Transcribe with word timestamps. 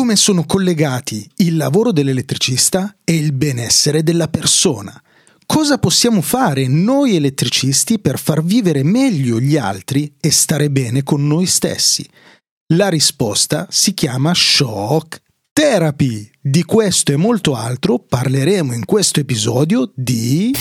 come 0.00 0.16
sono 0.16 0.46
collegati 0.46 1.30
il 1.36 1.58
lavoro 1.58 1.92
dell'elettricista 1.92 2.96
e 3.04 3.16
il 3.16 3.34
benessere 3.34 4.02
della 4.02 4.28
persona. 4.28 4.98
Cosa 5.44 5.76
possiamo 5.76 6.22
fare 6.22 6.66
noi 6.68 7.16
elettricisti 7.16 7.98
per 7.98 8.18
far 8.18 8.42
vivere 8.42 8.82
meglio 8.82 9.38
gli 9.38 9.58
altri 9.58 10.14
e 10.18 10.30
stare 10.30 10.70
bene 10.70 11.02
con 11.02 11.26
noi 11.26 11.44
stessi? 11.44 12.08
La 12.68 12.88
risposta 12.88 13.66
si 13.68 13.92
chiama 13.92 14.32
shock 14.32 15.20
therapy. 15.52 16.29
Di 16.42 16.64
questo 16.64 17.12
e 17.12 17.16
molto 17.16 17.54
altro 17.54 17.98
parleremo 17.98 18.72
in 18.72 18.86
questo 18.86 19.20
episodio 19.20 19.92
di... 19.94 20.54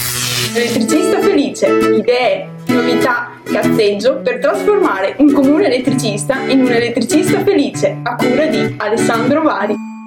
Elettricista 0.53 1.21
felice, 1.21 1.67
idee, 1.67 2.49
novità, 2.67 3.39
cazzeggio 3.45 4.17
per 4.17 4.39
trasformare 4.39 5.15
un 5.19 5.31
comune 5.31 5.67
elettricista 5.67 6.41
in 6.47 6.63
un 6.63 6.71
elettricista 6.71 7.41
felice 7.45 7.97
a 8.03 8.15
cura 8.17 8.47
di 8.47 8.75
Alessandro 8.75 9.41
Vari. 9.41 9.98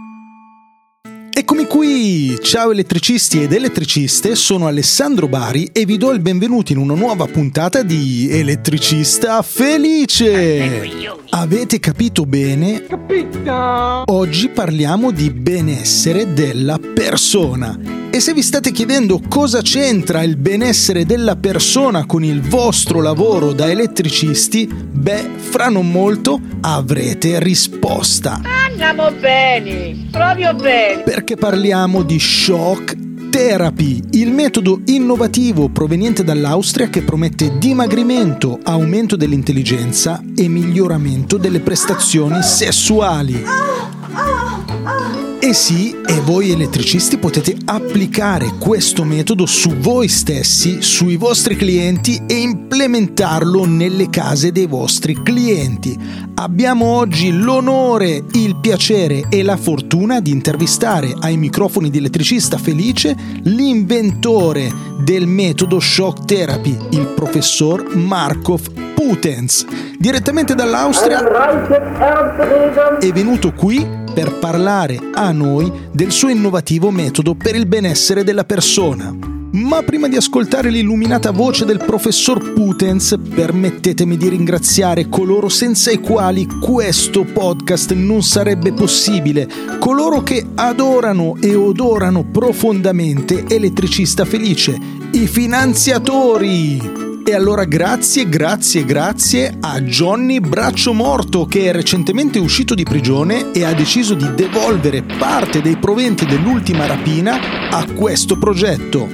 Eccomi 1.34 1.64
qui! 1.64 2.38
Ciao 2.42 2.72
elettricisti 2.72 3.42
ed 3.42 3.52
elettriciste, 3.52 4.34
sono 4.34 4.66
Alessandro 4.66 5.28
Bari 5.28 5.70
e 5.72 5.86
vi 5.86 5.96
do 5.96 6.10
il 6.10 6.20
benvenuto 6.20 6.72
in 6.72 6.78
una 6.78 6.92
nuova 6.92 7.24
puntata 7.24 7.82
di 7.82 8.28
Elettricista 8.30 9.40
Felice! 9.40 11.16
Avete 11.30 11.80
capito 11.80 12.26
bene? 12.26 12.84
Capito! 12.84 14.04
Oggi 14.12 14.50
parliamo 14.50 15.10
di 15.10 15.30
benessere 15.30 16.34
della 16.34 16.78
persona. 16.78 18.01
E 18.14 18.20
se 18.20 18.34
vi 18.34 18.42
state 18.42 18.72
chiedendo 18.72 19.22
cosa 19.26 19.62
c'entra 19.62 20.22
il 20.22 20.36
benessere 20.36 21.06
della 21.06 21.34
persona 21.34 22.04
con 22.04 22.22
il 22.22 22.42
vostro 22.42 23.00
lavoro 23.00 23.54
da 23.54 23.70
elettricisti, 23.70 24.66
beh, 24.66 25.30
fra 25.36 25.70
non 25.70 25.90
molto 25.90 26.38
avrete 26.60 27.42
risposta. 27.42 28.42
Andiamo 28.68 29.10
bene, 29.18 30.08
proprio 30.10 30.52
bene. 30.52 31.04
Perché 31.04 31.36
parliamo 31.36 32.02
di 32.02 32.18
shock 32.18 33.30
Therapy, 33.30 34.02
il 34.10 34.30
metodo 34.30 34.82
innovativo 34.84 35.70
proveniente 35.70 36.22
dall'Austria 36.22 36.90
che 36.90 37.00
promette 37.00 37.56
dimagrimento, 37.56 38.60
aumento 38.62 39.16
dell'intelligenza 39.16 40.22
e 40.36 40.48
miglioramento 40.48 41.38
delle 41.38 41.60
prestazioni 41.60 42.42
sessuali. 42.42 43.42
E 45.44 45.54
sì, 45.54 46.00
e 46.06 46.20
voi 46.20 46.52
elettricisti 46.52 47.18
potete 47.18 47.56
applicare 47.64 48.52
questo 48.60 49.02
metodo 49.02 49.44
su 49.44 49.70
voi 49.70 50.06
stessi, 50.06 50.80
sui 50.80 51.16
vostri 51.16 51.56
clienti 51.56 52.22
e 52.28 52.34
implementarlo 52.34 53.64
nelle 53.64 54.08
case 54.08 54.52
dei 54.52 54.66
vostri 54.66 55.20
clienti. 55.20 55.98
Abbiamo 56.36 56.86
oggi 56.86 57.32
l'onore, 57.32 58.22
il 58.34 58.56
piacere 58.60 59.24
e 59.30 59.42
la 59.42 59.56
fortuna 59.56 60.20
di 60.20 60.30
intervistare 60.30 61.12
ai 61.18 61.36
microfoni 61.36 61.90
di 61.90 61.98
elettricista 61.98 62.56
felice 62.56 63.16
l'inventore 63.42 64.72
del 65.00 65.26
metodo 65.26 65.80
shock 65.80 66.24
therapy, 66.24 66.78
il 66.90 67.08
professor 67.16 67.96
Markov 67.96 68.70
Putens. 68.94 69.66
Direttamente 69.98 70.54
dall'Austria 70.54 71.20
è 73.00 73.10
venuto 73.10 73.52
qui 73.52 74.01
per 74.12 74.38
parlare 74.38 74.98
a 75.12 75.32
noi 75.32 75.70
del 75.90 76.10
suo 76.10 76.28
innovativo 76.28 76.90
metodo 76.90 77.34
per 77.34 77.54
il 77.54 77.66
benessere 77.66 78.24
della 78.24 78.44
persona. 78.44 79.32
Ma 79.52 79.82
prima 79.82 80.08
di 80.08 80.16
ascoltare 80.16 80.70
l'illuminata 80.70 81.30
voce 81.30 81.66
del 81.66 81.82
professor 81.84 82.52
Putens, 82.54 83.18
permettetemi 83.34 84.16
di 84.16 84.30
ringraziare 84.30 85.10
coloro 85.10 85.50
senza 85.50 85.90
i 85.90 86.00
quali 86.00 86.46
questo 86.46 87.24
podcast 87.24 87.92
non 87.92 88.22
sarebbe 88.22 88.72
possibile, 88.72 89.46
coloro 89.78 90.22
che 90.22 90.46
adorano 90.54 91.36
e 91.38 91.54
odorano 91.54 92.24
profondamente 92.24 93.44
Elettricista 93.46 94.24
Felice, 94.24 94.74
i 95.12 95.26
finanziatori! 95.26 97.11
E 97.24 97.34
allora 97.34 97.64
grazie, 97.64 98.28
grazie, 98.28 98.84
grazie 98.84 99.56
a 99.60 99.80
Johnny 99.80 100.40
Braccio 100.40 100.92
Morto 100.92 101.46
che 101.46 101.68
è 101.68 101.72
recentemente 101.72 102.40
uscito 102.40 102.74
di 102.74 102.82
prigione 102.82 103.52
e 103.52 103.62
ha 103.64 103.72
deciso 103.74 104.14
di 104.14 104.34
devolvere 104.34 105.02
parte 105.02 105.62
dei 105.62 105.76
proventi 105.76 106.26
dell'ultima 106.26 106.86
rapina 106.86 107.70
a 107.70 107.86
questo 107.92 108.36
progetto. 108.36 109.08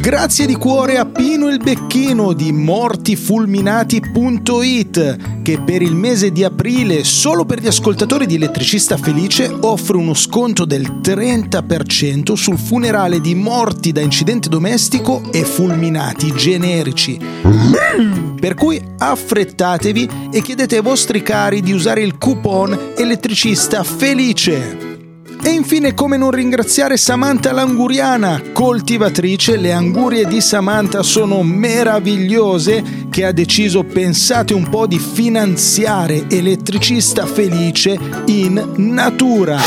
Grazie 0.00 0.44
di 0.44 0.56
cuore 0.56 0.98
a 0.98 1.06
Pino 1.06 1.48
il 1.48 1.56
Becchino 1.58 2.34
di 2.34 2.52
mortifulminati.it 2.52 5.37
che 5.48 5.62
per 5.62 5.80
il 5.80 5.94
mese 5.94 6.30
di 6.30 6.44
aprile 6.44 7.04
solo 7.04 7.46
per 7.46 7.58
gli 7.58 7.66
ascoltatori 7.66 8.26
di 8.26 8.34
Elettricista 8.34 8.98
Felice 8.98 9.50
offre 9.60 9.96
uno 9.96 10.12
sconto 10.12 10.66
del 10.66 11.00
30% 11.00 12.34
sul 12.34 12.58
funerale 12.58 13.18
di 13.18 13.34
morti 13.34 13.90
da 13.90 14.02
incidente 14.02 14.50
domestico 14.50 15.22
e 15.32 15.44
fulminati 15.44 16.34
generici. 16.34 17.18
Per 18.38 18.52
cui 18.52 18.78
affrettatevi 18.98 20.28
e 20.30 20.42
chiedete 20.42 20.76
ai 20.76 20.82
vostri 20.82 21.22
cari 21.22 21.62
di 21.62 21.72
usare 21.72 22.02
il 22.02 22.18
coupon 22.18 22.92
Elettricista 22.94 23.82
Felice. 23.84 24.87
E 25.42 25.50
infine 25.50 25.94
come 25.94 26.16
non 26.16 26.30
ringraziare 26.30 26.96
Samantha 26.96 27.52
l'anguriana, 27.52 28.42
coltivatrice, 28.52 29.56
le 29.56 29.72
angurie 29.72 30.26
di 30.26 30.40
Samantha 30.40 31.02
sono 31.02 31.42
meravigliose, 31.42 33.06
che 33.08 33.24
ha 33.24 33.32
deciso, 33.32 33.84
pensate 33.84 34.52
un 34.52 34.68
po', 34.68 34.86
di 34.86 34.98
finanziare 34.98 36.24
elettricista 36.28 37.24
felice 37.24 37.98
in 38.26 38.72
natura. 38.76 39.60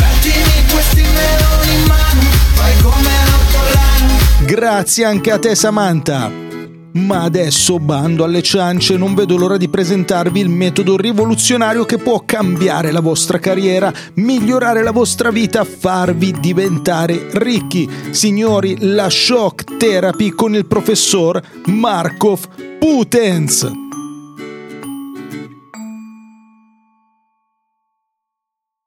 Grazie 4.46 5.06
anche 5.06 5.32
a 5.32 5.40
te 5.40 5.56
Samantha. 5.56 6.51
Ma 6.94 7.24
adesso 7.24 7.80
bando 7.80 8.26
alle 8.26 8.42
ciance, 8.42 8.98
non 8.98 9.16
vedo 9.16 9.38
l'ora 9.38 9.56
di 9.56 9.70
presentarvi 9.70 10.42
il 10.42 10.50
metodo 10.50 10.98
rivoluzionario 10.98 11.86
che 11.86 11.98
può 11.98 12.24
cambiare 12.26 12.92
la 12.92 13.00
vostra 13.00 13.40
carriera, 13.40 13.94
migliorare 14.16 14.84
la 14.84 14.92
vostra 14.92 15.32
vita, 15.32 15.64
farvi 15.64 16.34
diventare 16.40 17.30
ricchi. 17.34 17.90
Signori, 18.10 18.76
la 18.80 19.10
shock 19.10 19.78
therapy 19.78 20.32
con 20.32 20.54
il 20.54 20.66
professor 20.66 21.42
Markov 21.68 22.48
Putens. 22.78 23.72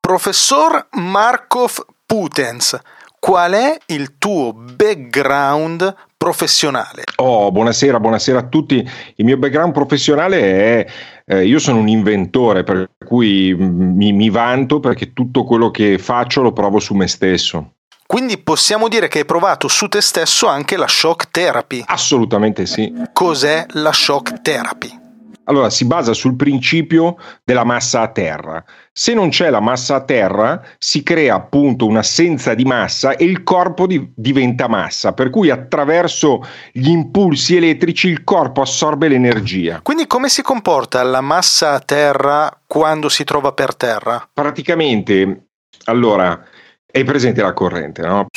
Professor 0.00 0.88
Markov 0.92 1.86
Putens, 2.04 2.78
qual 3.19 3.53
è 3.53 3.78
il 3.86 4.19
tuo 4.19 4.53
background 4.53 5.94
professionale? 6.24 7.02
Oh, 7.16 7.52
buonasera, 7.52 8.00
buonasera 8.00 8.38
a 8.38 8.42
tutti. 8.44 8.76
Il 9.16 9.26
mio 9.26 9.36
background 9.36 9.74
professionale 9.74 10.40
è, 10.40 10.86
eh, 11.26 11.44
io 11.44 11.58
sono 11.58 11.80
un 11.80 11.88
inventore, 11.88 12.64
per 12.64 12.92
cui 13.04 13.54
mi, 13.54 14.14
mi 14.14 14.30
vanto 14.30 14.80
perché 14.80 15.12
tutto 15.12 15.44
quello 15.44 15.70
che 15.70 15.98
faccio 15.98 16.40
lo 16.40 16.54
provo 16.54 16.80
su 16.80 16.94
me 16.94 17.08
stesso. 17.08 17.72
Quindi 18.06 18.38
possiamo 18.38 18.88
dire 18.88 19.08
che 19.08 19.18
hai 19.18 19.24
provato 19.26 19.68
su 19.68 19.86
te 19.86 20.00
stesso 20.00 20.46
anche 20.46 20.78
la 20.78 20.88
shock 20.88 21.30
therapy? 21.30 21.84
Assolutamente 21.86 22.64
sì. 22.64 22.91
Cos'è 23.12 23.66
la 23.72 23.92
shock 23.92 24.41
therapy? 24.41 25.03
Allora, 25.44 25.71
si 25.71 25.84
basa 25.84 26.12
sul 26.12 26.37
principio 26.37 27.16
della 27.44 27.65
massa 27.65 28.00
a 28.00 28.09
terra. 28.09 28.65
Se 28.93 29.12
non 29.12 29.28
c'è 29.28 29.50
la 29.50 29.60
massa 29.60 29.97
a 29.97 30.05
terra, 30.05 30.62
si 30.78 31.03
crea 31.03 31.34
appunto 31.34 31.87
un'assenza 31.87 32.55
di 32.55 32.65
massa 32.65 33.16
e 33.16 33.25
il 33.25 33.43
corpo 33.43 33.87
di- 33.87 34.12
diventa 34.15 34.69
massa, 34.69 35.12
per 35.12 35.31
cui 35.31 35.50
attraverso 35.50 36.43
gli 36.72 36.88
impulsi 36.88 37.56
elettrici 37.56 38.09
il 38.09 38.25
corpo 38.25 38.62
assorbe 38.62 39.09
l'energia. 39.09 39.81
Quindi 39.83 40.06
come 40.06 40.28
si 40.28 40.43
comporta 40.43 41.03
la 41.03 41.21
massa 41.21 41.72
a 41.72 41.81
terra 41.81 42.60
quando 42.66 43.09
si 43.09 43.25
trova 43.25 43.53
per 43.53 43.75
terra? 43.75 44.28
Praticamente, 44.33 45.49
allora, 45.84 46.42
è 46.86 47.03
presente 47.03 47.42
la 47.42 47.53
corrente, 47.53 48.03
no? 48.03 48.28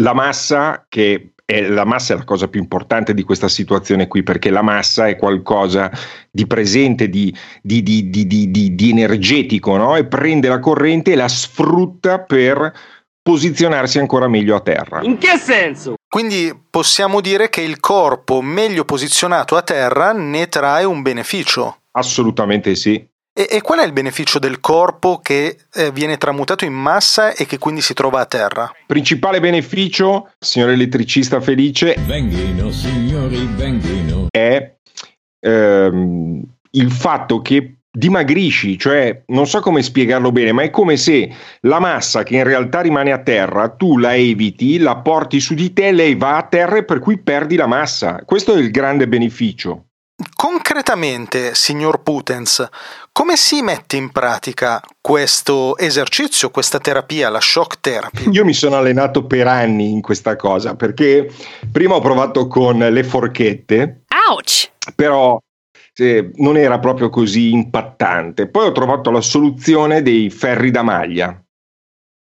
La 0.00 0.14
massa 0.14 0.84
che 0.88 1.32
e 1.50 1.68
la 1.68 1.84
massa 1.84 2.14
è 2.14 2.16
la 2.16 2.24
cosa 2.24 2.46
più 2.46 2.60
importante 2.60 3.12
di 3.12 3.24
questa 3.24 3.48
situazione 3.48 4.06
qui, 4.06 4.22
perché 4.22 4.50
la 4.50 4.62
massa 4.62 5.08
è 5.08 5.16
qualcosa 5.16 5.90
di 6.30 6.46
presente, 6.46 7.08
di, 7.08 7.34
di, 7.60 7.82
di, 7.82 8.08
di 8.08 8.90
energetico, 8.90 9.76
no? 9.76 9.96
e 9.96 10.04
prende 10.04 10.46
la 10.46 10.60
corrente 10.60 11.10
e 11.10 11.16
la 11.16 11.26
sfrutta 11.26 12.20
per 12.20 12.72
posizionarsi 13.20 13.98
ancora 13.98 14.28
meglio 14.28 14.54
a 14.54 14.60
terra. 14.60 15.00
In 15.02 15.18
che 15.18 15.36
senso? 15.38 15.94
Quindi 16.08 16.56
possiamo 16.70 17.20
dire 17.20 17.48
che 17.48 17.62
il 17.62 17.80
corpo 17.80 18.40
meglio 18.40 18.84
posizionato 18.84 19.56
a 19.56 19.62
terra 19.62 20.12
ne 20.12 20.48
trae 20.48 20.84
un 20.84 21.02
beneficio. 21.02 21.78
Assolutamente 21.92 22.76
sì. 22.76 23.04
E, 23.32 23.46
e, 23.48 23.60
qual 23.62 23.78
è 23.78 23.84
il 23.84 23.92
beneficio 23.92 24.40
del 24.40 24.58
corpo 24.58 25.20
che 25.22 25.56
eh, 25.72 25.92
viene 25.92 26.18
tramutato 26.18 26.64
in 26.64 26.72
massa 26.72 27.32
e 27.32 27.46
che 27.46 27.58
quindi 27.58 27.80
si 27.80 27.94
trova 27.94 28.20
a 28.20 28.26
terra? 28.26 28.72
Principale 28.86 29.38
beneficio, 29.38 30.32
signor 30.38 30.70
elettricista 30.70 31.40
felice, 31.40 31.94
venghino, 32.06 32.72
signori, 32.72 33.48
venghino. 33.54 34.26
è 34.30 34.74
ehm, 35.38 36.42
il 36.72 36.90
fatto 36.90 37.40
che 37.40 37.76
dimagrisci, 37.92 38.78
cioè 38.78 39.22
non 39.26 39.46
so 39.46 39.60
come 39.60 39.82
spiegarlo 39.82 40.32
bene, 40.32 40.52
ma 40.52 40.62
è 40.62 40.70
come 40.70 40.96
se 40.96 41.32
la 41.62 41.80
massa 41.80 42.22
che 42.22 42.36
in 42.36 42.44
realtà 42.44 42.80
rimane 42.80 43.12
a 43.12 43.22
terra, 43.22 43.68
tu 43.68 43.98
la 43.98 44.14
eviti, 44.14 44.78
la 44.78 44.96
porti 44.96 45.40
su 45.40 45.54
di 45.54 45.72
te, 45.72 45.92
lei 45.92 46.14
va 46.14 46.36
a 46.36 46.46
terra 46.46 46.76
e 46.78 46.84
per 46.84 46.98
cui 46.98 47.18
perdi 47.18 47.56
la 47.56 47.66
massa. 47.66 48.22
Questo 48.24 48.54
è 48.54 48.58
il 48.58 48.70
grande 48.70 49.08
beneficio. 49.08 49.86
Concretamente, 50.34 51.54
signor 51.54 52.02
Putens, 52.02 52.68
come 53.12 53.36
si 53.36 53.62
mette 53.62 53.96
in 53.96 54.10
pratica 54.10 54.82
questo 55.00 55.76
esercizio, 55.78 56.50
questa 56.50 56.78
terapia, 56.78 57.30
la 57.30 57.40
shock 57.40 57.80
therapy? 57.80 58.28
Io 58.30 58.44
mi 58.44 58.52
sono 58.52 58.76
allenato 58.76 59.24
per 59.24 59.46
anni 59.46 59.90
in 59.90 60.02
questa 60.02 60.36
cosa 60.36 60.74
perché 60.74 61.32
prima 61.72 61.94
ho 61.94 62.00
provato 62.00 62.46
con 62.48 62.78
le 62.78 63.04
forchette. 63.04 64.02
Ouch! 64.30 64.70
Però 64.94 65.38
eh, 65.94 66.30
non 66.34 66.56
era 66.56 66.78
proprio 66.78 67.08
così 67.08 67.52
impattante. 67.52 68.48
Poi 68.48 68.66
ho 68.66 68.72
trovato 68.72 69.10
la 69.10 69.22
soluzione 69.22 70.02
dei 70.02 70.30
ferri 70.30 70.70
da 70.70 70.82
maglia. 70.82 71.42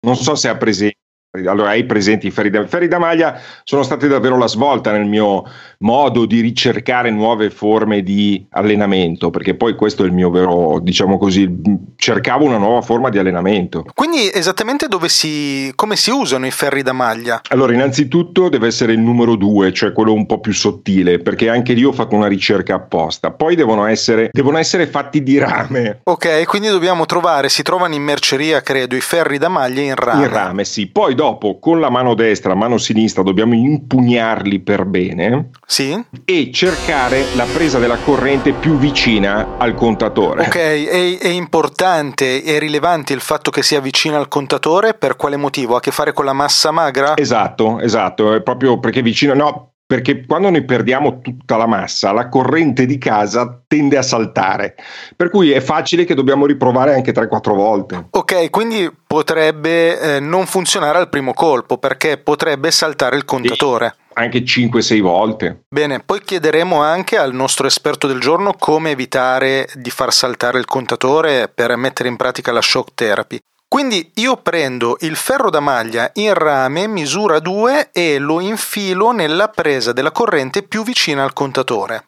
Non 0.00 0.16
so 0.16 0.36
se 0.36 0.48
ha 0.48 0.56
presente 0.56 0.96
allora, 1.46 1.70
hai 1.70 1.84
presenti 1.84 2.26
i 2.26 2.30
ferri 2.30 2.50
da, 2.50 2.66
ferri 2.66 2.88
da 2.88 2.98
maglia 2.98 3.40
sono 3.64 3.82
stati 3.82 4.08
davvero 4.08 4.36
la 4.36 4.48
svolta 4.48 4.92
nel 4.92 5.06
mio 5.06 5.44
modo 5.78 6.26
di 6.26 6.40
ricercare 6.40 7.10
nuove 7.10 7.50
forme 7.50 8.02
di 8.02 8.46
allenamento, 8.50 9.30
perché 9.30 9.54
poi 9.54 9.74
questo 9.74 10.02
è 10.02 10.06
il 10.06 10.12
mio 10.12 10.30
vero, 10.30 10.78
diciamo 10.80 11.18
così, 11.18 11.48
cercavo 11.96 12.44
una 12.44 12.58
nuova 12.58 12.80
forma 12.80 13.08
di 13.10 13.18
allenamento. 13.18 13.84
Quindi 13.94 14.30
esattamente 14.32 14.88
dove 14.88 15.08
si, 15.08 15.72
come 15.74 15.96
si 15.96 16.10
usano 16.10 16.46
i 16.46 16.50
ferri 16.50 16.82
da 16.82 16.92
maglia? 16.92 17.40
Allora, 17.48 17.72
innanzitutto 17.72 18.48
deve 18.48 18.66
essere 18.66 18.92
il 18.92 19.00
numero 19.00 19.36
2, 19.36 19.72
cioè 19.72 19.92
quello 19.92 20.12
un 20.12 20.26
po' 20.26 20.40
più 20.40 20.52
sottile, 20.52 21.18
perché 21.18 21.48
anche 21.48 21.72
lì 21.72 21.84
ho 21.84 21.92
fatto 21.92 22.14
una 22.14 22.26
ricerca 22.26 22.74
apposta. 22.74 23.30
Poi 23.30 23.54
devono 23.54 23.86
essere, 23.86 24.30
devono 24.32 24.58
essere 24.58 24.86
fatti 24.86 25.22
di 25.22 25.38
rame. 25.38 26.00
Ok, 26.04 26.44
quindi 26.46 26.68
dobbiamo 26.68 27.06
trovare, 27.06 27.48
si 27.48 27.62
trovano 27.62 27.94
in 27.94 28.02
merceria, 28.02 28.60
credo, 28.62 28.96
i 28.96 29.00
ferri 29.00 29.38
da 29.38 29.48
maglia 29.48 29.82
in 29.82 29.94
rame. 29.94 30.24
In 30.24 30.32
rame, 30.32 30.64
sì. 30.64 30.86
Poi 30.88 31.14
dopo 31.14 31.27
con 31.36 31.80
la 31.80 31.90
mano 31.90 32.14
destra, 32.14 32.50
la 32.50 32.56
mano 32.56 32.78
sinistra 32.78 33.22
dobbiamo 33.22 33.54
impugnarli 33.54 34.60
per 34.60 34.84
bene. 34.84 35.50
Sì. 35.66 36.02
E 36.24 36.50
cercare 36.52 37.24
la 37.34 37.44
presa 37.44 37.78
della 37.78 37.98
corrente 37.98 38.52
più 38.52 38.78
vicina 38.78 39.56
al 39.58 39.74
contatore. 39.74 40.46
Ok, 40.46 40.56
è, 40.56 41.18
è 41.18 41.28
importante 41.28 42.42
e 42.42 42.58
rilevante 42.58 43.12
il 43.12 43.20
fatto 43.20 43.50
che 43.50 43.62
sia 43.62 43.80
vicina 43.80 44.16
al 44.16 44.28
contatore, 44.28 44.94
per 44.94 45.16
quale 45.16 45.36
motivo? 45.36 45.74
Ha 45.74 45.78
a 45.78 45.80
che 45.80 45.90
fare 45.90 46.12
con 46.12 46.24
la 46.24 46.32
massa 46.32 46.70
magra? 46.70 47.16
Esatto, 47.16 47.80
esatto, 47.80 48.34
è 48.34 48.42
proprio 48.42 48.78
perché 48.78 49.02
vicino, 49.02 49.34
no, 49.34 49.72
perché 49.88 50.26
quando 50.26 50.50
noi 50.50 50.66
perdiamo 50.66 51.22
tutta 51.22 51.56
la 51.56 51.66
massa, 51.66 52.12
la 52.12 52.28
corrente 52.28 52.84
di 52.84 52.98
casa 52.98 53.58
tende 53.66 53.96
a 53.96 54.02
saltare, 54.02 54.74
per 55.16 55.30
cui 55.30 55.50
è 55.52 55.60
facile 55.60 56.04
che 56.04 56.14
dobbiamo 56.14 56.44
riprovare 56.44 56.92
anche 56.92 57.10
3-4 57.10 57.54
volte. 57.54 58.08
Ok, 58.10 58.50
quindi 58.50 58.86
potrebbe 59.06 59.98
eh, 59.98 60.20
non 60.20 60.44
funzionare 60.44 60.98
al 60.98 61.08
primo 61.08 61.32
colpo, 61.32 61.78
perché 61.78 62.18
potrebbe 62.18 62.70
saltare 62.70 63.16
il 63.16 63.24
contatore. 63.24 63.94
Sì, 63.96 64.12
anche 64.12 64.40
5-6 64.40 65.00
volte. 65.00 65.60
Bene, 65.74 66.00
poi 66.00 66.20
chiederemo 66.20 66.82
anche 66.82 67.16
al 67.16 67.32
nostro 67.32 67.66
esperto 67.66 68.06
del 68.06 68.20
giorno 68.20 68.52
come 68.58 68.90
evitare 68.90 69.70
di 69.72 69.88
far 69.88 70.12
saltare 70.12 70.58
il 70.58 70.66
contatore 70.66 71.48
per 71.48 71.74
mettere 71.76 72.10
in 72.10 72.16
pratica 72.16 72.52
la 72.52 72.60
shock 72.60 72.90
therapy. 72.92 73.38
Quindi 73.68 74.12
io 74.14 74.38
prendo 74.38 74.96
il 75.00 75.14
ferro 75.14 75.50
da 75.50 75.60
maglia 75.60 76.10
in 76.14 76.32
rame 76.32 76.88
misura 76.88 77.38
2 77.38 77.90
e 77.92 78.16
lo 78.16 78.40
infilo 78.40 79.12
nella 79.12 79.48
presa 79.48 79.92
della 79.92 80.10
corrente 80.10 80.62
più 80.62 80.82
vicina 80.82 81.22
al 81.22 81.34
contatore. 81.34 82.06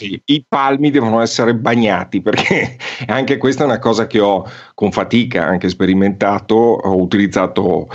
I 0.00 0.44
palmi 0.48 0.90
devono 0.90 1.20
essere 1.20 1.54
bagnati 1.54 2.20
perché 2.20 2.78
anche 3.06 3.36
questa 3.36 3.62
è 3.62 3.66
una 3.66 3.78
cosa 3.78 4.08
che 4.08 4.18
ho 4.18 4.50
con 4.74 4.90
fatica 4.90 5.44
anche 5.44 5.68
sperimentato. 5.68 6.54
Ho 6.54 6.96
utilizzato 6.96 7.86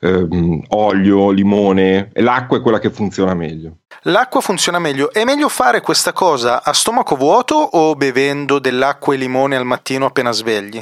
ehm, 0.00 0.64
olio, 0.68 1.30
limone 1.30 2.10
l'acqua 2.16 2.58
è 2.58 2.60
quella 2.60 2.78
che 2.78 2.90
funziona 2.90 3.32
meglio. 3.32 3.78
L'acqua 4.02 4.42
funziona 4.42 4.78
meglio. 4.78 5.10
È 5.10 5.24
meglio 5.24 5.48
fare 5.48 5.80
questa 5.80 6.12
cosa 6.12 6.62
a 6.62 6.72
stomaco 6.74 7.16
vuoto 7.16 7.54
o 7.54 7.96
bevendo 7.96 8.58
dell'acqua 8.58 9.14
e 9.14 9.16
limone 9.16 9.56
al 9.56 9.64
mattino 9.64 10.04
appena 10.04 10.32
svegli? 10.32 10.80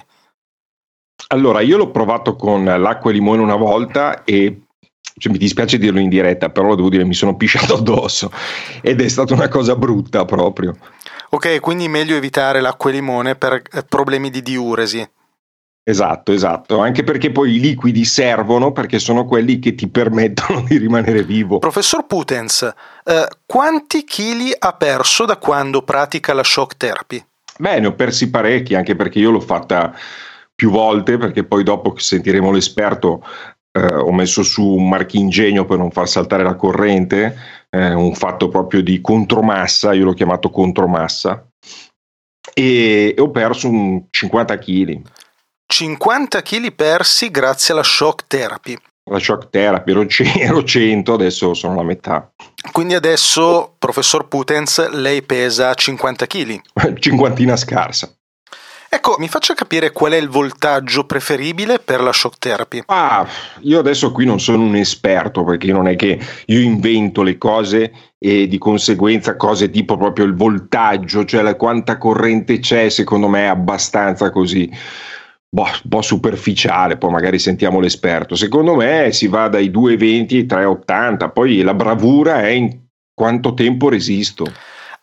Allora, 1.29 1.61
io 1.61 1.77
l'ho 1.77 1.91
provato 1.91 2.37
con 2.37 2.65
l'acqua 2.65 3.11
e 3.11 3.15
limone 3.15 3.43
una 3.43 3.57
volta 3.57 4.23
e 4.25 4.61
cioè, 5.19 5.33
mi 5.33 5.39
dispiace 5.39 5.79
dirlo 5.79 5.99
in 5.99 6.09
diretta, 6.09 6.51
però 6.51 6.69
lo 6.69 6.75
devo 6.75 6.91
dire, 6.91 7.05
mi 7.05 7.15
sono 7.15 7.37
pisciato 7.37 7.75
addosso 7.75 8.31
ed 8.83 9.01
è 9.01 9.09
stata 9.09 9.35
una 9.35 9.49
cosa 9.49 9.75
brutta 9.75 10.25
proprio. 10.25 10.77
Ok, 11.31 11.61
quindi 11.61 11.89
meglio 11.89 12.15
evitare 12.15 12.61
l'acqua 12.61 12.91
e 12.91 12.95
limone 12.95 13.35
per 13.35 13.55
eh, 13.55 13.83
problemi 13.89 14.31
di 14.31 14.43
diuresi. 14.43 15.09
Esatto, 15.89 16.33
esatto, 16.33 16.81
anche 16.81 17.05
perché 17.05 17.31
poi 17.31 17.55
i 17.55 17.61
liquidi 17.61 18.05
servono 18.05 18.73
perché 18.73 18.99
sono 18.99 19.25
quelli 19.25 19.61
che 19.61 19.77
ti 19.77 19.89
permettono 19.89 20.65
di 20.67 20.79
rimanere 20.79 21.23
vivo. 21.23 21.61
Professor 21.61 22.07
Putens, 22.07 22.63
eh, 23.05 23.29
quanti 23.47 24.05
chili 24.05 24.53
ha 24.57 24.73
perso 24.73 25.25
da 25.25 25.37
quando 25.37 25.83
pratica 25.83 26.35
la 26.35 26.43
shock 26.43 26.77
therapy? 26.77 27.25
Beh, 27.59 27.81
ne 27.81 27.87
ho 27.87 27.95
persi 27.95 28.31
parecchi, 28.31 28.75
anche 28.75 28.97
perché 28.97 29.21
io 29.21 29.31
l'ho 29.31 29.41
fatta 29.41 29.95
più 30.57 30.71
volte, 30.71 31.19
perché 31.19 31.45
poi 31.45 31.63
dopo 31.63 31.93
che 31.93 32.01
sentiremo 32.01 32.51
l'esperto 32.51 33.23
eh, 33.71 33.95
ho 33.95 34.13
messo 34.13 34.43
su 34.43 34.65
un 34.65 34.89
marchingegno 34.89 35.67
per 35.67 35.77
non 35.77 35.91
far 35.91 36.09
saltare 36.09 36.43
la 36.43 36.55
corrente, 36.55 37.37
eh, 37.71 37.93
un 37.93 38.15
fatto 38.15 38.49
proprio 38.49 38.83
di 38.83 39.01
contromassa, 39.03 39.93
io 39.93 40.05
l'ho 40.05 40.15
chiamato 40.15 40.51
contromassa, 40.51 41.47
e, 42.55 43.15
e 43.17 43.21
ho 43.21 43.31
perso 43.31 43.69
un 43.69 44.05
50 44.11 44.59
kg. 44.59 45.03
50 45.67 46.43
kg 46.43 46.73
persi 46.73 47.31
grazie 47.31 47.75
alla 47.75 47.83
shock 47.83 48.27
therapy. 48.27 48.77
La 49.09 49.19
shock 49.19 49.51
therapy 49.51 49.91
ero, 49.91 50.07
ero 50.41 50.65
100, 50.65 51.13
adesso 51.13 51.55
sono 51.55 51.75
la 51.75 51.83
metà. 51.83 52.33
Quindi 52.73 52.95
adesso, 52.95 53.75
professor 53.79 54.27
Putens, 54.27 54.89
lei 54.91 55.23
pesa 55.23 55.75
50 55.75 56.27
kg. 56.27 56.61
Cinquantina 56.99 57.57
scarsa. 57.57 58.16
Ecco, 58.89 59.17
mi 59.19 59.29
faccia 59.29 59.55
capire 59.55 59.91
qual 59.91 60.13
è 60.13 60.17
il 60.17 60.29
voltaggio 60.29 61.05
preferibile 61.05 61.79
per 61.79 62.01
la 62.01 62.13
shock 62.13 62.39
therapy. 62.39 62.83
Ah, 62.87 63.27
io 63.61 63.79
adesso 63.79 64.13
qui 64.13 64.25
non 64.25 64.41
sono 64.41 64.63
un 64.63 64.77
esperto 64.77 65.45
perché 65.45 65.73
non 65.73 65.89
è 65.89 65.97
che 65.97 66.19
io 66.47 66.61
invento 66.61 67.23
le 67.23 67.37
cose 67.37 67.93
e 68.19 68.47
di 68.47 68.59
conseguenza 68.59 69.37
cose 69.37 69.71
tipo 69.71 69.97
proprio 69.97 70.25
il 70.25 70.35
voltaggio, 70.35 71.25
cioè 71.25 71.43
la, 71.43 71.57
quanta 71.57 71.99
corrente 71.99 72.61
c'è, 72.61 72.89
secondo 72.89 73.29
me 73.29 73.43
è 73.43 73.49
abbastanza 73.49 74.31
così. 74.31 74.71
Boh, 75.49 75.63
un 75.63 75.89
po' 75.89 76.03
superficiale, 76.03 76.97
poi 76.97 77.11
magari 77.11 77.39
sentiamo 77.39 77.81
l'esperto. 77.81 78.35
Secondo 78.35 78.75
me 78.75 79.11
si 79.13 79.27
va 79.27 79.49
dai 79.49 79.71
2,20 79.71 80.35
ai 80.35 80.47
3,80, 80.47 81.33
poi 81.33 81.63
la 81.63 81.75
bravura 81.75 82.43
è 82.43 82.49
in 82.49 82.85
quanto 83.15 83.55
tempo 83.55 83.89
resisto. 83.89 84.45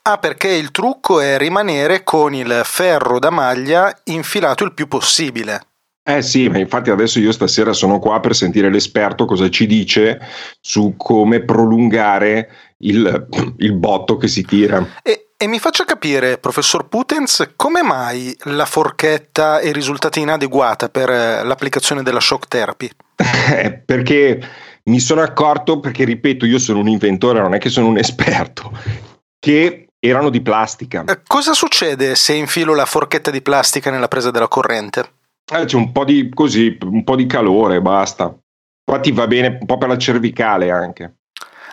Ah, 0.05 0.17
perché 0.17 0.49
il 0.49 0.71
trucco 0.71 1.21
è 1.21 1.37
rimanere 1.37 2.03
con 2.03 2.33
il 2.33 2.61
ferro 2.65 3.19
da 3.19 3.29
maglia 3.29 3.95
infilato 4.05 4.65
il 4.65 4.73
più 4.73 4.89
possibile. 4.89 5.67
Eh 6.05 6.21
sì, 6.21 6.49
ma 6.49 6.57
infatti 6.57 6.89
adesso 6.89 7.19
io 7.19 7.31
stasera 7.31 7.71
sono 7.71 7.99
qua 7.99 8.19
per 8.19 8.35
sentire 8.35 8.69
l'esperto 8.69 9.23
cosa 9.23 9.49
ci 9.49 9.65
dice 9.65 10.19
su 10.59 10.95
come 10.97 11.45
prolungare 11.45 12.49
il, 12.79 13.27
il 13.59 13.73
botto 13.77 14.17
che 14.17 14.27
si 14.27 14.43
tira. 14.43 14.85
E, 15.01 15.29
e, 15.37 15.47
mi 15.47 15.59
faccia 15.59 15.85
capire, 15.85 16.37
professor 16.37 16.89
Putens, 16.89 17.53
come 17.55 17.81
mai 17.81 18.35
la 18.43 18.65
forchetta 18.65 19.59
è 19.59 19.71
risultata 19.71 20.19
inadeguata 20.19 20.89
per 20.89 21.09
eh, 21.09 21.45
l'applicazione 21.45 22.03
della 22.03 22.19
shock 22.19 22.47
therapy? 22.49 22.89
Eh, 23.53 23.73
perché 23.73 24.41
mi 24.85 24.99
sono 24.99 25.21
accorto, 25.21 25.79
perché 25.79 26.03
ripeto, 26.03 26.45
io 26.45 26.59
sono 26.59 26.79
un 26.79 26.87
inventore, 26.87 27.39
non 27.39 27.53
è 27.53 27.57
che 27.57 27.69
sono 27.69 27.87
un 27.87 27.97
esperto, 27.97 28.71
che 29.39 29.82
erano 30.05 30.29
di 30.29 30.41
plastica. 30.41 31.05
Eh, 31.07 31.21
cosa 31.25 31.53
succede 31.53 32.15
se 32.15 32.33
infilo 32.33 32.75
la 32.75 32.85
forchetta 32.85 33.31
di 33.31 33.41
plastica 33.41 33.89
nella 33.89 34.09
presa 34.09 34.31
della 34.31 34.49
corrente? 34.49 35.11
Eh, 35.49 35.65
c'è 35.65 35.75
un 35.77 35.93
po' 35.93 36.03
di 36.03 36.29
così, 36.33 36.77
un 36.81 37.03
po' 37.03 37.15
di 37.15 37.25
calore, 37.25 37.81
basta. 37.81 38.35
Infatti 38.85 39.11
va 39.13 39.27
bene 39.27 39.57
un 39.61 39.65
po' 39.65 39.77
per 39.77 39.87
la 39.87 39.97
cervicale 39.97 40.71
anche. 40.71 41.19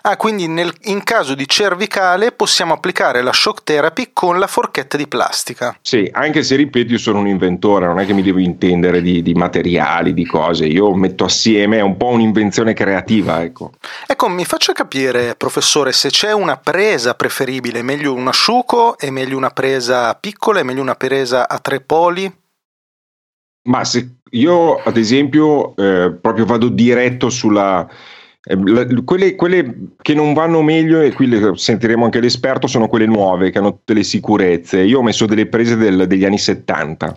Ah, 0.03 0.17
quindi 0.17 0.47
nel, 0.47 0.73
in 0.83 1.03
caso 1.03 1.35
di 1.35 1.47
cervicale 1.47 2.31
possiamo 2.31 2.73
applicare 2.73 3.21
la 3.21 3.31
shock 3.31 3.63
therapy 3.63 4.09
con 4.13 4.39
la 4.39 4.47
forchetta 4.47 4.97
di 4.97 5.07
plastica. 5.07 5.77
Sì, 5.81 6.09
anche 6.11 6.41
se 6.41 6.55
ripeto, 6.55 6.93
io 6.93 6.97
sono 6.97 7.19
un 7.19 7.27
inventore, 7.27 7.85
non 7.85 7.99
è 7.99 8.05
che 8.05 8.13
mi 8.13 8.23
devo 8.23 8.39
intendere 8.39 9.01
di, 9.01 9.21
di 9.21 9.33
materiali, 9.33 10.13
di 10.13 10.25
cose, 10.25 10.65
io 10.65 10.93
metto 10.95 11.25
assieme, 11.25 11.77
è 11.77 11.81
un 11.81 11.97
po' 11.97 12.07
un'invenzione 12.07 12.73
creativa, 12.73 13.43
ecco. 13.43 13.73
Ecco, 14.07 14.27
mi 14.27 14.45
faccia 14.45 14.73
capire, 14.73 15.35
professore, 15.35 15.91
se 15.91 16.09
c'è 16.09 16.31
una 16.31 16.57
presa 16.57 17.13
preferibile, 17.13 17.79
è 17.79 17.83
meglio 17.83 18.13
un 18.13 18.27
asciugo, 18.27 18.97
è 18.97 19.09
meglio 19.11 19.37
una 19.37 19.51
presa 19.51 20.15
piccola, 20.15 20.61
è 20.61 20.63
meglio 20.63 20.81
una 20.81 20.95
presa 20.95 21.47
a 21.47 21.59
tre 21.59 21.79
poli? 21.79 22.39
Ma 23.63 23.83
se 23.83 24.15
io, 24.31 24.77
ad 24.77 24.97
esempio, 24.97 25.75
eh, 25.75 26.17
proprio 26.19 26.45
vado 26.45 26.69
diretto 26.69 27.29
sulla 27.29 27.87
quelle, 29.05 29.35
quelle, 29.35 29.75
che 30.01 30.13
non 30.15 30.33
vanno 30.33 30.61
meglio, 30.61 30.99
e 31.01 31.13
qui 31.13 31.27
le, 31.27 31.55
sentiremo 31.55 32.05
anche 32.05 32.19
l'esperto, 32.19 32.67
sono 32.67 32.87
quelle 32.87 33.05
nuove 33.05 33.51
che 33.51 33.59
hanno 33.59 33.73
tutte 33.73 33.93
le 33.93 34.03
sicurezze. 34.03 34.79
Io 34.79 34.99
ho 34.99 35.03
messo 35.03 35.25
delle 35.25 35.47
prese 35.47 35.75
del, 35.75 36.07
degli 36.07 36.25
anni 36.25 36.39
70. 36.39 37.13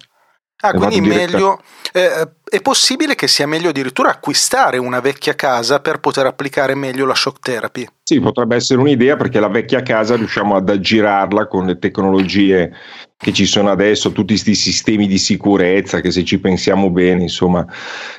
Ah, 0.61 0.73
quindi 0.73 1.00
meglio. 1.09 1.61
Eh, 1.93 2.28
è 2.49 2.61
possibile 2.61 3.14
che 3.14 3.28
sia 3.28 3.47
meglio 3.47 3.69
addirittura 3.69 4.11
acquistare 4.11 4.78
una 4.78 5.00
vecchia 5.00 5.35
casa 5.35 5.81
per 5.81 6.00
poter 6.00 6.26
applicare 6.26 6.75
meglio 6.75 7.04
la 7.04 7.14
shock 7.14 7.40
therapy? 7.40 7.87
Sì, 8.02 8.21
potrebbe 8.21 8.57
essere 8.57 8.81
un'idea 8.81 9.16
perché 9.16 9.40
la 9.40 9.49
vecchia 9.49 9.83
casa 9.83 10.16
riusciamo 10.16 10.57
ad 10.57 10.69
aggirarla 10.69 11.47
con 11.47 11.66
le 11.66 11.78
tecnologie 11.78 12.73
che 13.16 13.33
ci 13.33 13.47
sono 13.47 13.71
adesso, 13.71 14.12
tutti 14.12 14.35
questi 14.35 14.54
sistemi 14.54 15.07
di 15.07 15.19
sicurezza 15.19 16.00
che 16.00 16.11
se 16.11 16.25
ci 16.25 16.38
pensiamo 16.38 16.90
bene, 16.90 17.23
insomma, 17.23 17.66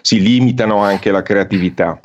si 0.02 0.20
limitano 0.22 0.82
anche 0.84 1.12
la 1.12 1.22
creatività. 1.22 2.00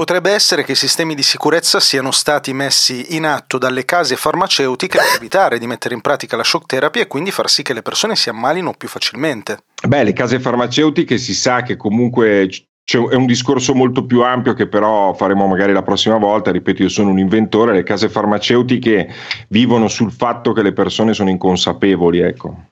Potrebbe 0.00 0.30
essere 0.30 0.64
che 0.64 0.72
i 0.72 0.76
sistemi 0.76 1.14
di 1.14 1.22
sicurezza 1.22 1.78
siano 1.78 2.10
stati 2.10 2.54
messi 2.54 3.16
in 3.16 3.26
atto 3.26 3.58
dalle 3.58 3.84
case 3.84 4.16
farmaceutiche 4.16 4.96
per 4.96 5.16
evitare 5.16 5.58
di 5.58 5.66
mettere 5.66 5.92
in 5.92 6.00
pratica 6.00 6.38
la 6.38 6.42
shock 6.42 6.64
therapy 6.64 7.00
e 7.00 7.06
quindi 7.06 7.30
far 7.30 7.50
sì 7.50 7.62
che 7.62 7.74
le 7.74 7.82
persone 7.82 8.16
si 8.16 8.30
ammalino 8.30 8.72
più 8.72 8.88
facilmente. 8.88 9.64
Beh, 9.86 10.04
le 10.04 10.14
case 10.14 10.40
farmaceutiche 10.40 11.18
si 11.18 11.34
sa 11.34 11.60
che 11.60 11.76
comunque 11.76 12.48
è 12.48 13.14
un 13.14 13.26
discorso 13.26 13.74
molto 13.74 14.06
più 14.06 14.22
ampio 14.22 14.54
che 14.54 14.68
però 14.68 15.12
faremo 15.12 15.46
magari 15.46 15.74
la 15.74 15.82
prossima 15.82 16.16
volta. 16.16 16.50
Ripeto, 16.50 16.80
io 16.80 16.88
sono 16.88 17.10
un 17.10 17.18
inventore, 17.18 17.74
le 17.74 17.82
case 17.82 18.08
farmaceutiche 18.08 19.06
vivono 19.48 19.86
sul 19.88 20.12
fatto 20.12 20.54
che 20.54 20.62
le 20.62 20.72
persone 20.72 21.12
sono 21.12 21.28
inconsapevoli, 21.28 22.20
ecco. 22.20 22.68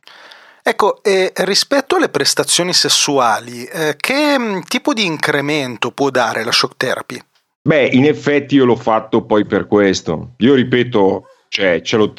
Ecco, 0.68 1.02
eh, 1.02 1.32
rispetto 1.34 1.96
alle 1.96 2.10
prestazioni 2.10 2.74
sessuali, 2.74 3.64
eh, 3.64 3.94
che 3.96 4.38
mm, 4.38 4.58
tipo 4.68 4.92
di 4.92 5.06
incremento 5.06 5.92
può 5.92 6.10
dare 6.10 6.44
la 6.44 6.52
shock 6.52 6.76
therapy? 6.76 7.18
Beh, 7.62 7.86
in 7.86 8.04
effetti 8.04 8.56
io 8.56 8.66
l'ho 8.66 8.76
fatto 8.76 9.22
poi 9.22 9.46
per 9.46 9.66
questo. 9.66 10.32
Io 10.40 10.52
ripeto, 10.52 11.24
cioè, 11.48 11.80
ce 11.80 11.96
lo 11.96 12.12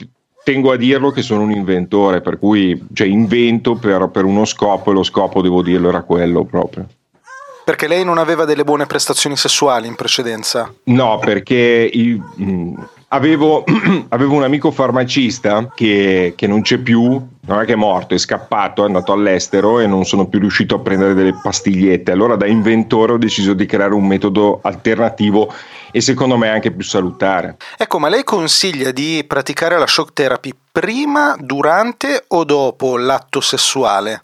tengo 0.43 0.71
a 0.71 0.77
dirlo 0.77 1.11
che 1.11 1.21
sono 1.21 1.43
un 1.43 1.51
inventore, 1.51 2.21
per 2.21 2.39
cui 2.39 2.87
cioè, 2.91 3.05
invento 3.05 3.75
per, 3.75 4.09
per 4.09 4.25
uno 4.25 4.45
scopo 4.45 4.89
e 4.89 4.93
lo 4.95 5.03
scopo, 5.03 5.43
devo 5.43 5.61
dirlo, 5.61 5.89
era 5.89 6.01
quello 6.01 6.43
proprio. 6.43 6.87
Perché 7.69 7.85
lei 7.85 8.03
non 8.03 8.17
aveva 8.17 8.45
delle 8.45 8.63
buone 8.63 8.87
prestazioni 8.87 9.37
sessuali 9.37 9.85
in 9.85 9.93
precedenza? 9.93 10.73
No, 10.85 11.19
perché 11.19 11.87
i, 11.93 12.19
mh, 12.19 12.73
avevo, 13.09 13.63
avevo, 14.09 14.33
un 14.33 14.41
amico 14.41 14.71
farmacista 14.71 15.71
che, 15.75 16.33
che, 16.35 16.47
non 16.47 16.63
c'è 16.63 16.79
più, 16.79 17.23
non 17.41 17.59
è 17.59 17.65
che 17.65 17.73
è 17.73 17.75
morto, 17.75 18.15
è 18.15 18.17
scappato, 18.17 18.81
è 18.81 18.85
andato 18.87 19.11
all'estero 19.11 19.79
e 19.79 19.85
non 19.85 20.03
sono 20.05 20.25
più 20.25 20.39
riuscito 20.39 20.73
a 20.73 20.79
prendere 20.79 21.13
delle 21.13 21.37
pastigliette. 21.39 22.11
Allora 22.11 22.35
da 22.35 22.47
inventore 22.47 23.11
ho 23.11 23.17
deciso 23.19 23.53
di 23.53 23.67
creare 23.67 23.93
un 23.93 24.07
metodo 24.07 24.61
alternativo 24.63 25.53
e 25.91 26.01
secondo 26.01 26.37
me 26.37 26.49
anche 26.49 26.71
più 26.71 26.83
salutare. 26.83 27.57
Ecco, 27.77 27.99
ma 27.99 28.09
lei 28.09 28.23
consiglia 28.23 28.89
di 28.89 29.23
praticare 29.27 29.77
la 29.77 29.85
shock 29.85 30.11
therapy 30.13 30.51
prima, 30.71 31.35
durante 31.39 32.23
o 32.29 32.43
dopo 32.43 32.97
l'atto 32.97 33.39
sessuale? 33.41 34.23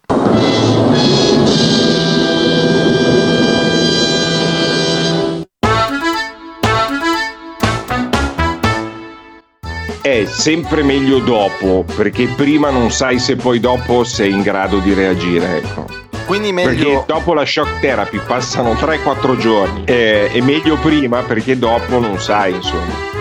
È 10.06 10.26
sempre 10.28 10.84
meglio 10.84 11.18
dopo, 11.18 11.84
perché 11.96 12.28
prima 12.28 12.70
non 12.70 12.92
sai 12.92 13.18
se 13.18 13.36
poi 13.36 13.60
dopo 13.60 14.04
sei 14.04 14.30
in 14.30 14.44
grado 14.44 14.78
di 14.78 14.94
reagire. 14.94 15.58
Ecco. 15.58 15.88
Quindi 16.28 16.52
meglio... 16.52 16.70
Perché 16.70 17.04
dopo 17.08 17.34
la 17.34 17.44
shock 17.44 17.80
therapy 17.80 18.20
passano 18.20 18.74
3-4 18.74 19.36
giorni. 19.38 19.84
Eh, 19.86 20.32
è 20.32 20.42
meglio 20.42 20.78
prima 20.78 21.24
perché 21.24 21.58
dopo 21.58 21.98
non 21.98 22.20
sai, 22.20 22.54
insomma. 22.54 23.15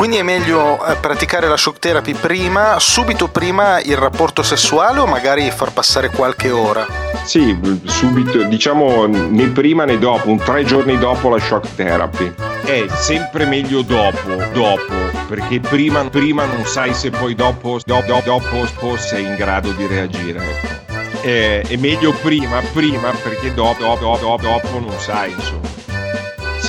Quindi 0.00 0.16
è 0.16 0.22
meglio 0.22 0.82
eh, 0.86 0.96
praticare 0.96 1.46
la 1.46 1.58
shock 1.58 1.78
therapy 1.78 2.14
prima, 2.14 2.78
subito 2.78 3.28
prima 3.28 3.82
il 3.82 3.98
rapporto 3.98 4.42
sessuale 4.42 4.98
o 4.98 5.04
magari 5.04 5.50
far 5.50 5.74
passare 5.74 6.08
qualche 6.08 6.50
ora? 6.50 6.86
Sì, 7.22 7.54
subito, 7.84 8.42
diciamo 8.44 9.04
né 9.06 9.48
prima 9.48 9.84
né 9.84 9.98
dopo, 9.98 10.30
un 10.30 10.38
tre 10.38 10.64
giorni 10.64 10.96
dopo 10.96 11.28
la 11.28 11.38
shock 11.38 11.74
therapy. 11.74 12.32
È 12.64 12.86
sempre 12.94 13.44
meglio 13.44 13.82
dopo, 13.82 14.36
dopo, 14.54 14.94
perché 15.28 15.60
prima, 15.60 16.02
prima 16.08 16.46
non 16.46 16.64
sai 16.64 16.94
se 16.94 17.10
poi 17.10 17.34
dopo, 17.34 17.78
dopo, 17.84 18.22
dopo 18.24 18.96
sei 18.96 19.26
in 19.26 19.34
grado 19.34 19.70
di 19.72 19.86
reagire. 19.86 20.40
Ecco. 20.42 21.20
È, 21.20 21.60
è, 21.68 21.76
meglio 21.76 22.12
prima, 22.22 22.62
prima, 22.72 23.10
perché 23.10 23.52
dopo, 23.52 23.82
dopo, 23.82 24.16
dopo, 24.18 24.38
dopo 24.40 24.78
non 24.78 24.98
sai, 24.98 25.32
insomma. 25.32 25.79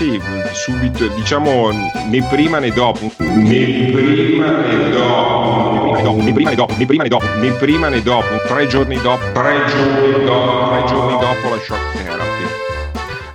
Sì, 0.01 0.20
subito, 0.53 1.08
diciamo 1.10 1.70
né 1.70 2.27
prima 2.27 2.58
né 2.58 2.72
dopo. 2.72 3.12
Né 3.20 3.91
prima 3.91 4.50
né 4.50 4.89
dopo. 4.89 6.15
Né 6.15 6.34
prima 6.34 6.50
né 6.50 6.55
dopo, 6.55 6.74
né 6.75 6.86
prima 6.88 7.03
né 7.03 7.10
dopo, 7.10 7.25
né 7.38 7.51
prima 7.51 7.89
né 7.89 8.01
dopo, 8.01 8.27
tre 8.48 8.65
giorni 8.65 9.00
dopo, 9.00 9.24
tre 9.31 9.63
giorni 9.67 10.25
dopo, 10.25 10.70
tre 10.70 10.86
giorni 10.88 11.20
dopo 11.20 11.50
la 11.50 11.60
shock 11.60 11.91
therapy. 11.93 12.46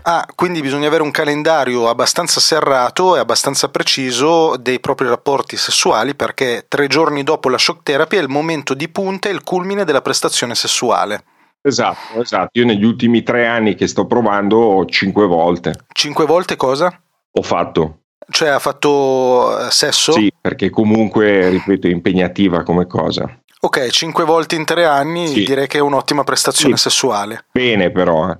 Ah, 0.03 0.27
quindi 0.35 0.61
bisogna 0.61 0.89
avere 0.89 1.05
un 1.05 1.13
calendario 1.13 1.89
abbastanza 1.89 2.41
serrato 2.41 3.15
e 3.15 3.21
abbastanza 3.21 3.69
preciso 3.69 4.57
dei 4.57 4.81
propri 4.81 5.07
rapporti 5.07 5.57
sessuali 5.57 6.17
perché 6.17 6.65
tre 6.67 6.89
giorni 6.89 7.23
dopo 7.23 7.49
la 7.49 7.59
shock 7.59 7.85
therapy 7.85 8.17
è 8.17 8.21
il 8.21 8.29
momento 8.29 8.75
di 8.75 8.89
punta 8.89 9.29
e 9.29 9.33
il 9.33 9.45
culmine 9.45 9.85
della 9.85 10.03
prestazione 10.03 10.57
sessuale. 10.57 11.23
Esatto, 11.67 12.21
esatto. 12.23 12.51
Io 12.53 12.65
negli 12.65 12.85
ultimi 12.85 13.25
tre 13.25 13.45
anni 13.49 13.75
che 13.75 13.89
sto 13.89 14.07
provando 14.07 14.85
cinque 14.89 15.27
volte. 15.27 15.87
Cinque 15.93 16.25
volte 16.25 16.55
cosa? 16.55 17.03
Ho 17.33 17.43
fatto. 17.43 18.03
Cioè 18.31 18.51
ha 18.51 18.61
fatto 18.61 19.67
eh, 19.67 19.71
sesso? 19.73 20.13
Sì, 20.13 20.33
perché 20.41 20.71
comunque, 20.71 21.49
ripeto, 21.49 21.89
è 21.89 21.91
impegnativa 21.91 22.63
come 22.63 22.87
cosa. 22.87 23.41
Ok, 23.63 23.89
cinque 23.89 24.25
volte 24.25 24.55
in 24.55 24.65
tre 24.65 24.85
anni 24.85 25.27
sì. 25.27 25.45
direi 25.45 25.67
che 25.67 25.79
è 25.79 25.81
un'ottima 25.81 26.23
prestazione 26.23 26.77
sì. 26.77 26.83
sessuale. 26.83 27.47
Bene 27.51 27.91
però. 27.91 28.31
Eh. 28.31 28.39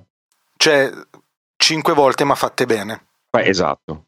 Cioè, 0.55 0.89
cinque 1.57 1.93
volte 1.93 2.23
ma 2.23 2.35
fatte 2.35 2.65
bene. 2.65 3.07
Beh, 3.29 3.43
esatto. 3.43 4.05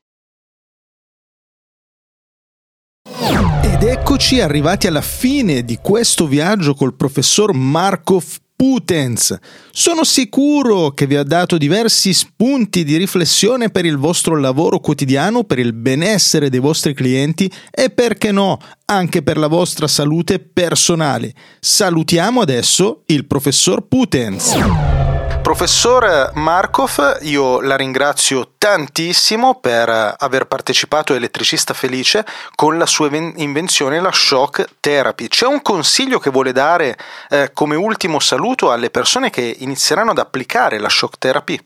Ed 3.63 3.83
eccoci 3.83 4.39
arrivati 4.39 4.87
alla 4.87 5.01
fine 5.01 5.63
di 5.63 5.77
questo 5.81 6.25
viaggio 6.25 6.73
col 6.73 6.93
professor 6.93 7.53
Markov 7.53 8.23
Putens. 8.59 9.37
Sono 9.71 10.03
sicuro 10.03 10.91
che 10.91 11.07
vi 11.07 11.15
ha 11.15 11.23
dato 11.23 11.57
diversi 11.57 12.11
spunti 12.11 12.83
di 12.83 12.97
riflessione 12.97 13.69
per 13.69 13.85
il 13.85 13.95
vostro 13.95 14.37
lavoro 14.37 14.81
quotidiano, 14.81 15.45
per 15.45 15.59
il 15.59 15.71
benessere 15.71 16.49
dei 16.49 16.59
vostri 16.59 16.93
clienti 16.93 17.49
e 17.71 17.89
perché 17.89 18.33
no, 18.33 18.59
anche 18.83 19.23
per 19.23 19.37
la 19.37 19.47
vostra 19.47 19.87
salute 19.87 20.39
personale. 20.39 21.33
Salutiamo 21.61 22.41
adesso 22.41 23.03
il 23.05 23.25
professor 23.27 23.87
Putens. 23.87 25.08
Professor 25.41 26.31
Markov, 26.35 27.19
io 27.21 27.61
la 27.61 27.75
ringrazio 27.75 28.53
tantissimo 28.57 29.59
per 29.59 30.15
aver 30.17 30.45
partecipato 30.45 31.13
a 31.13 31.15
Elettricista 31.15 31.73
Felice 31.73 32.25
con 32.55 32.77
la 32.77 32.85
sua 32.85 33.09
invenzione, 33.09 33.99
la 33.99 34.11
shock 34.11 34.75
therapy. 34.79 35.27
C'è 35.27 35.47
un 35.47 35.61
consiglio 35.61 36.19
che 36.19 36.29
vuole 36.29 36.51
dare 36.51 36.97
eh, 37.29 37.51
come 37.53 37.75
ultimo 37.75 38.19
saluto 38.19 38.71
alle 38.71 38.89
persone 38.89 39.29
che 39.29 39.55
inizieranno 39.59 40.11
ad 40.11 40.19
applicare 40.19 40.77
la 40.77 40.89
shock 40.89 41.17
therapy? 41.17 41.59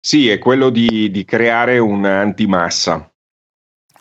Sì, 0.00 0.30
è 0.30 0.38
quello 0.38 0.70
di, 0.70 1.10
di 1.10 1.24
creare 1.24 1.78
un'antimassa. 1.78 3.09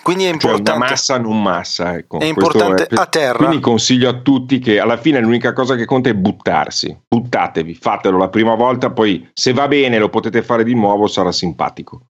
Quindi 0.02 0.26
è 0.26 0.32
importante. 0.32 0.64
Cioè 0.64 0.76
una 0.76 0.86
massa 0.90 1.18
non 1.20 1.42
massa. 1.42 1.96
Ecco. 1.96 2.20
È 2.20 2.26
importante 2.26 2.88
è, 2.88 2.96
a 2.96 3.06
terra. 3.06 3.38
Quindi 3.38 3.60
consiglio 3.60 4.10
a 4.10 4.14
tutti 4.14 4.60
che 4.60 4.80
alla 4.80 4.98
fine 4.98 5.20
l'unica 5.20 5.54
cosa 5.54 5.76
che 5.76 5.86
conta 5.86 6.10
è 6.10 6.14
buttarsi. 6.14 6.98
Buttatevi, 7.08 7.76
fatelo 7.76 8.18
la 8.18 8.30
prima 8.30 8.56
volta, 8.56 8.92
poi 8.92 9.30
se 9.34 9.54
va 9.54 9.68
bene 9.68 10.00
lo 10.00 10.10
potete 10.10 10.42
fare 10.42 10.64
di 10.64 10.74
nuovo, 10.74 11.08
sarà 11.08 11.32
simpatico. 11.32 12.08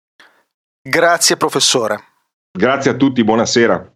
Grazie 0.82 1.38
professore. 1.38 2.04
Grazie 2.52 2.92
a 2.92 2.94
tutti, 2.96 3.24
buonasera. 3.24 3.94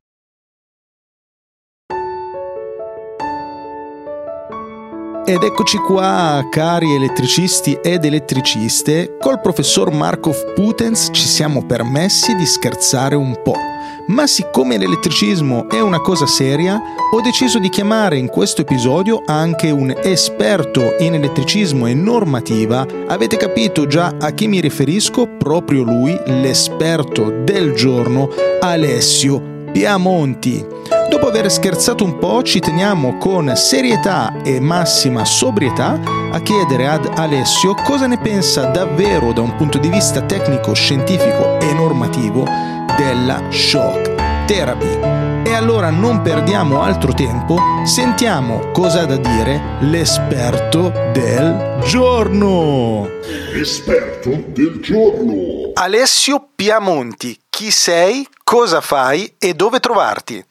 Ed 5.25 5.41
eccoci 5.41 5.77
qua, 5.77 6.45
cari 6.51 6.95
elettricisti 6.95 7.79
ed 7.81 8.03
elettriciste, 8.03 9.15
col 9.21 9.39
professor 9.39 9.89
Markov 9.89 10.53
Putens 10.53 11.09
ci 11.13 11.23
siamo 11.23 11.65
permessi 11.65 12.35
di 12.35 12.45
scherzare 12.45 13.15
un 13.15 13.41
po'. 13.41 13.72
Ma 14.07 14.27
siccome 14.27 14.77
l'elettricismo 14.77 15.69
è 15.69 15.79
una 15.79 16.01
cosa 16.01 16.27
seria, 16.27 16.77
ho 17.11 17.21
deciso 17.21 17.57
di 17.57 17.69
chiamare 17.69 18.17
in 18.17 18.27
questo 18.27 18.61
episodio 18.61 19.23
anche 19.25 19.71
un 19.71 19.95
esperto 20.03 20.95
in 20.99 21.13
elettricismo 21.13 21.87
e 21.87 21.93
normativa. 21.93 22.85
Avete 23.07 23.37
capito 23.37 23.87
già 23.87 24.15
a 24.19 24.31
chi 24.31 24.47
mi 24.47 24.59
riferisco? 24.59 25.27
Proprio 25.37 25.83
lui, 25.83 26.19
l'esperto 26.25 27.43
del 27.45 27.73
giorno, 27.75 28.29
Alessio 28.59 29.69
Piamonti. 29.71 30.65
Dopo 31.09 31.27
aver 31.27 31.49
scherzato 31.49 32.03
un 32.03 32.17
po', 32.17 32.43
ci 32.43 32.59
teniamo 32.59 33.17
con 33.17 33.55
serietà 33.55 34.41
e 34.43 34.59
massima 34.59 35.23
sobrietà 35.23 35.97
a 36.31 36.41
chiedere 36.41 36.87
ad 36.87 37.09
Alessio 37.15 37.73
cosa 37.75 38.07
ne 38.07 38.17
pensa 38.17 38.65
davvero 38.65 39.31
da 39.31 39.41
un 39.41 39.55
punto 39.55 39.77
di 39.77 39.87
vista 39.87 40.21
tecnico, 40.21 40.73
scientifico 40.73 41.59
e 41.59 41.71
normativo 41.73 42.72
della 42.97 43.41
shock 43.49 44.45
therapy. 44.45 45.21
E 45.45 45.53
allora 45.53 45.89
non 45.89 46.21
perdiamo 46.21 46.81
altro 46.81 47.13
tempo, 47.13 47.57
sentiamo 47.85 48.71
cosa 48.71 49.01
ha 49.01 49.05
da 49.05 49.17
dire 49.17 49.77
l'esperto 49.81 50.89
del 51.11 51.79
giorno. 51.83 53.07
Esperto 53.53 54.43
del 54.47 54.79
giorno. 54.81 55.71
Alessio 55.73 56.49
Piamonti, 56.55 57.37
chi 57.49 57.71
sei, 57.71 58.25
cosa 58.43 58.79
fai 58.81 59.33
e 59.37 59.53
dove 59.53 59.79
trovarti? 59.79 60.43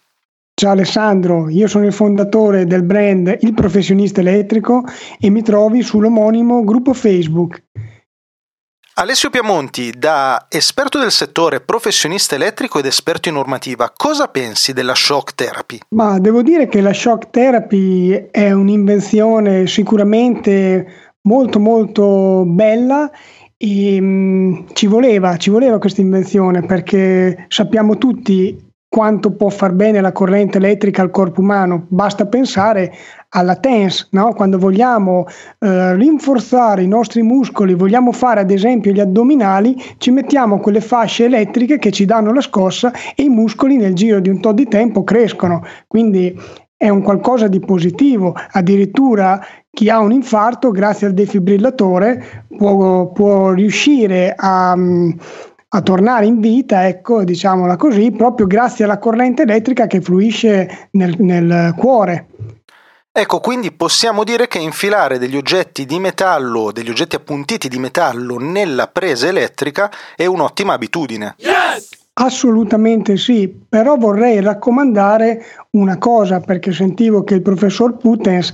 Ciao 0.55 0.73
Alessandro, 0.73 1.49
io 1.49 1.67
sono 1.67 1.87
il 1.87 1.93
fondatore 1.93 2.67
del 2.67 2.83
brand 2.83 3.39
Il 3.41 3.55
Professionista 3.55 4.21
Elettrico 4.21 4.85
e 5.19 5.31
mi 5.31 5.43
trovi 5.43 5.83
sull'omonimo 5.83 6.63
gruppo 6.63 6.93
Facebook. 6.93 7.63
Alessio 8.95 9.31
Piamonti, 9.31 9.91
da 9.97 10.49
esperto 10.51 10.99
del 10.99 11.13
settore, 11.13 11.63
professionista 11.63 12.35
elettrico 12.35 12.79
ed 12.79 12.85
esperto 12.85 13.31
in 13.31 13.37
normativa, 13.37 13.91
cosa 13.91 14.29
pensi 14.29 14.75
della 14.75 14.95
shock 14.95 15.35
therapy? 15.35 15.79
Ma 15.95 16.19
devo 16.19 16.43
dire 16.43 16.69
che 16.69 16.83
la 16.83 16.93
shock 16.93 17.31
therapy 17.31 18.29
è 18.31 18.53
un'invenzione 18.53 19.67
sicuramente 19.67 21.15
molto 21.23 21.59
molto 21.59 22.45
bella 22.47 23.11
e 23.57 23.99
mh, 23.99 24.05
mm, 24.05 24.57
ci 24.75 24.87
voleva, 24.87 25.39
ci 25.39 25.49
voleva 25.49 25.79
questa 25.79 26.03
invenzione 26.03 26.61
perché 26.67 27.47
sappiamo 27.49 27.97
tutti 27.97 28.72
quanto 28.93 29.33
può 29.33 29.49
far 29.49 29.73
bene 29.73 30.03
la 30.03 30.13
corrente 30.13 30.59
elettrica 30.59 31.01
al 31.01 31.11
corpo 31.11 31.41
umano. 31.41 31.87
Basta 31.89 32.27
pensare 32.27 32.93
alla 33.31 33.57
TENS, 33.57 34.09
no? 34.11 34.35
quando 34.35 34.59
vogliamo 34.59 35.25
eh, 35.61 35.97
rinforzare 35.97 36.83
i 36.83 36.87
nostri 36.87 37.23
muscoli, 37.23 37.73
vogliamo 37.73 38.13
fare 38.13 38.41
ad 38.41 38.51
esempio 38.51 38.93
gli 38.93 39.01
addominali, 39.01 39.83
ci 39.97 40.11
mettiamo 40.11 40.61
quelle 40.61 40.83
fasce 40.83 41.25
elettriche 41.25 41.79
che 41.79 41.91
ci 41.91 42.05
danno 42.05 42.35
la 42.35 42.43
scossa 42.43 42.93
e 43.17 43.23
i 43.23 43.31
muscoli 43.31 43.77
nel 43.77 43.95
giro 43.95 44.21
di 44.21 44.29
un 44.29 44.43
tot 44.43 44.57
di 44.57 44.69
tempo 44.69 45.05
crescono. 45.05 45.65
Quindi 45.87 46.39
è 46.77 46.91
un 46.91 47.01
qualcosa 47.01 47.49
di 47.49 47.61
positivo, 47.61 48.37
addirittura 48.51 49.41
chi 49.71 49.89
ha 49.89 50.01
un 50.01 50.13
infarto 50.13 50.71
grazie 50.71 51.07
al 51.07 51.15
defibrillatore 51.15 52.45
può, 52.59 53.11
può 53.11 53.53
riuscire 53.53 54.35
a 54.37 54.77
a 55.75 55.81
tornare 55.81 56.27
in 56.27 56.39
vita, 56.41 56.87
ecco, 56.87 57.25
diciamola 57.25 57.77
così, 57.77 58.11
proprio 58.11 58.47
grazie 58.47 58.85
alla 58.85 58.99
corrente 58.99 59.43
elettrica 59.43 59.87
che 59.87 60.03
fluisce 60.03 60.89
nel, 60.93 61.15
nel 61.19 61.75
cuore. 61.77 62.27
Ecco, 63.11 63.41
quindi 63.41 63.73
possiamo 63.73 64.23
dire 64.25 64.49
che 64.49 64.59
infilare 64.59 65.19
degli 65.19 65.37
oggetti 65.37 65.87
di 65.87 65.99
metallo, 65.99 66.73
degli 66.73 66.91
oggetti 66.91 67.17
appuntiti 67.17 67.69
di 67.69 67.79
metallo 67.79 68.39
nella 68.39 68.87
presa 68.89 69.29
elettrica 69.29 69.91
è 70.15 70.27
un'ottima 70.27 70.75
abitudine. 70.75 71.35
Yes! 71.39 72.02
Assolutamente 72.15 73.17
sì, 73.17 73.49
però 73.67 73.97
vorrei 73.97 74.39
raccomandare 74.43 75.43
una 75.71 75.97
cosa 75.97 76.41
perché 76.41 76.71
sentivo 76.71 77.25
che 77.25 77.37
il 77.37 77.41
professor 77.43 77.97
Putens 77.97 78.53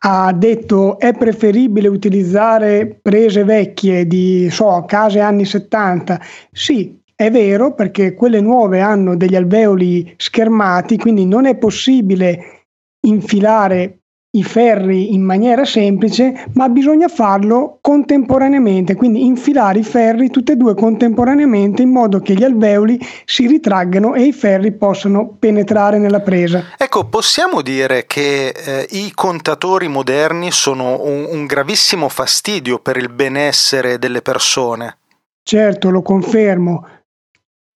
ha 0.00 0.30
detto 0.34 0.98
è 0.98 1.14
preferibile 1.14 1.88
utilizzare 1.88 2.98
prese 3.00 3.44
vecchie 3.44 4.06
di 4.06 4.50
so, 4.50 4.84
case 4.86 5.20
anni 5.20 5.46
70. 5.46 6.20
Sì, 6.52 7.00
è 7.14 7.30
vero 7.30 7.72
perché 7.72 8.12
quelle 8.12 8.42
nuove 8.42 8.80
hanno 8.80 9.16
degli 9.16 9.36
alveoli 9.36 10.12
schermati, 10.18 10.98
quindi 10.98 11.24
non 11.24 11.46
è 11.46 11.56
possibile 11.56 12.66
infilare 13.06 13.97
i 14.30 14.44
ferri 14.44 15.14
in 15.14 15.22
maniera 15.22 15.64
semplice, 15.64 16.44
ma 16.52 16.68
bisogna 16.68 17.08
farlo 17.08 17.78
contemporaneamente, 17.80 18.94
quindi 18.94 19.24
infilare 19.24 19.78
i 19.78 19.84
ferri 19.84 20.28
tutti 20.28 20.52
e 20.52 20.56
due 20.56 20.74
contemporaneamente 20.74 21.80
in 21.80 21.90
modo 21.90 22.20
che 22.20 22.34
gli 22.34 22.44
alveoli 22.44 22.98
si 23.24 23.46
ritraggano 23.46 24.14
e 24.14 24.24
i 24.24 24.32
ferri 24.32 24.72
possano 24.72 25.34
penetrare 25.38 25.98
nella 25.98 26.20
presa. 26.20 26.62
Ecco, 26.76 27.06
possiamo 27.06 27.62
dire 27.62 28.04
che 28.06 28.48
eh, 28.48 28.86
i 28.90 29.12
contatori 29.14 29.88
moderni 29.88 30.50
sono 30.50 31.02
un, 31.02 31.26
un 31.30 31.46
gravissimo 31.46 32.10
fastidio 32.10 32.80
per 32.80 32.98
il 32.98 33.08
benessere 33.08 33.98
delle 33.98 34.20
persone. 34.20 34.96
Certo, 35.42 35.88
lo 35.88 36.02
confermo. 36.02 36.86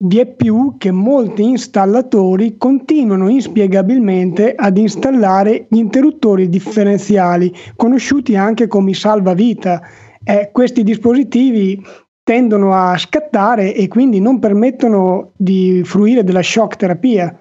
Vi 0.05 0.19
è 0.19 0.27
più 0.27 0.75
che 0.79 0.91
molti 0.91 1.45
installatori 1.45 2.57
continuano 2.59 3.29
inspiegabilmente 3.29 4.53
ad 4.53 4.77
installare 4.77 5.67
gli 5.69 5.77
interruttori 5.77 6.49
differenziali, 6.49 7.55
conosciuti 7.77 8.35
anche 8.35 8.67
come 8.67 8.95
salvavita. 8.95 9.81
Eh, 10.25 10.51
questi 10.51 10.83
dispositivi 10.83 11.81
tendono 12.25 12.75
a 12.75 12.99
scattare 12.99 13.77
e 13.77 13.87
quindi 13.87 14.19
non 14.19 14.41
permettono 14.41 15.35
di 15.37 15.83
fruire 15.85 16.25
della 16.25 16.43
shock 16.43 16.75
terapia. 16.75 17.41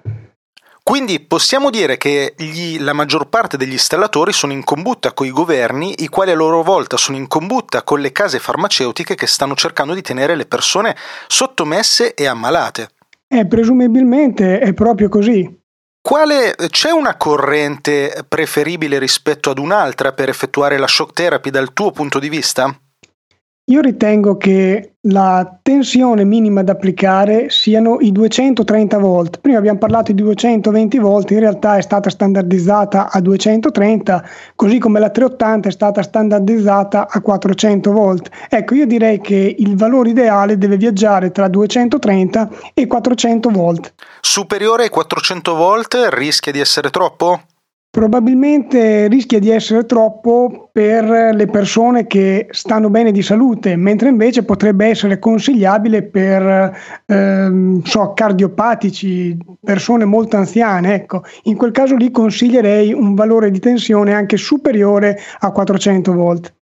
Quindi 0.82 1.20
possiamo 1.20 1.70
dire 1.70 1.96
che 1.96 2.34
gli, 2.36 2.80
la 2.80 2.92
maggior 2.92 3.28
parte 3.28 3.56
degli 3.56 3.72
installatori 3.72 4.32
sono 4.32 4.52
in 4.52 4.64
combutta 4.64 5.12
con 5.12 5.26
i 5.26 5.30
governi, 5.30 6.02
i 6.02 6.08
quali 6.08 6.32
a 6.32 6.34
loro 6.34 6.62
volta 6.62 6.96
sono 6.96 7.16
in 7.16 7.28
combutta 7.28 7.82
con 7.82 8.00
le 8.00 8.10
case 8.10 8.40
farmaceutiche 8.40 9.14
che 9.14 9.28
stanno 9.28 9.54
cercando 9.54 9.94
di 9.94 10.02
tenere 10.02 10.34
le 10.34 10.46
persone 10.46 10.96
sottomesse 11.28 12.14
e 12.14 12.26
ammalate. 12.26 12.88
Eh, 13.28 13.46
presumibilmente 13.46 14.58
è 14.58 14.74
proprio 14.74 15.08
così. 15.08 15.60
Quale, 16.02 16.56
c'è 16.68 16.90
una 16.90 17.16
corrente 17.16 18.24
preferibile 18.28 18.98
rispetto 18.98 19.50
ad 19.50 19.58
un'altra 19.58 20.12
per 20.12 20.28
effettuare 20.28 20.76
la 20.76 20.88
shock 20.88 21.12
therapy 21.12 21.50
dal 21.50 21.72
tuo 21.72 21.92
punto 21.92 22.18
di 22.18 22.28
vista? 22.28 22.76
Io 23.72 23.80
ritengo 23.80 24.36
che 24.36 24.96
la 25.06 25.58
tensione 25.62 26.24
minima 26.24 26.62
da 26.62 26.72
applicare 26.72 27.48
siano 27.48 27.96
i 28.00 28.12
230 28.12 28.98
volt. 28.98 29.40
Prima 29.40 29.56
abbiamo 29.56 29.78
parlato 29.78 30.12
di 30.12 30.20
220 30.20 30.98
volt, 30.98 31.30
in 31.30 31.38
realtà 31.38 31.78
è 31.78 31.80
stata 31.80 32.10
standardizzata 32.10 33.10
a 33.10 33.18
230, 33.18 34.28
così 34.56 34.78
come 34.78 35.00
la 35.00 35.08
380 35.08 35.68
è 35.70 35.72
stata 35.72 36.02
standardizzata 36.02 37.08
a 37.08 37.20
400 37.22 37.92
volt. 37.92 38.28
Ecco, 38.50 38.74
io 38.74 38.84
direi 38.84 39.22
che 39.22 39.54
il 39.58 39.74
valore 39.74 40.10
ideale 40.10 40.58
deve 40.58 40.76
viaggiare 40.76 41.32
tra 41.32 41.48
230 41.48 42.50
e 42.74 42.86
400 42.86 43.48
volt. 43.48 43.94
Superiore 44.20 44.82
ai 44.82 44.90
400 44.90 45.54
volt 45.54 45.96
rischia 46.10 46.52
di 46.52 46.60
essere 46.60 46.90
troppo? 46.90 47.40
Probabilmente 47.94 49.06
rischia 49.06 49.38
di 49.38 49.50
essere 49.50 49.84
troppo 49.84 50.70
per 50.72 51.34
le 51.34 51.46
persone 51.46 52.06
che 52.06 52.46
stanno 52.50 52.88
bene 52.88 53.12
di 53.12 53.20
salute, 53.20 53.76
mentre 53.76 54.08
invece 54.08 54.44
potrebbe 54.44 54.86
essere 54.86 55.18
consigliabile 55.18 56.02
per 56.04 56.74
ehm, 57.04 57.82
so, 57.82 58.14
cardiopatici, 58.14 59.36
persone 59.62 60.06
molto 60.06 60.38
anziane. 60.38 60.94
Ecco, 60.94 61.22
in 61.42 61.54
quel 61.54 61.72
caso 61.72 61.94
lì 61.94 62.10
consiglierei 62.10 62.94
un 62.94 63.14
valore 63.14 63.50
di 63.50 63.60
tensione 63.60 64.14
anche 64.14 64.38
superiore 64.38 65.20
a 65.40 65.50
400 65.50 66.12
volt. 66.14 66.54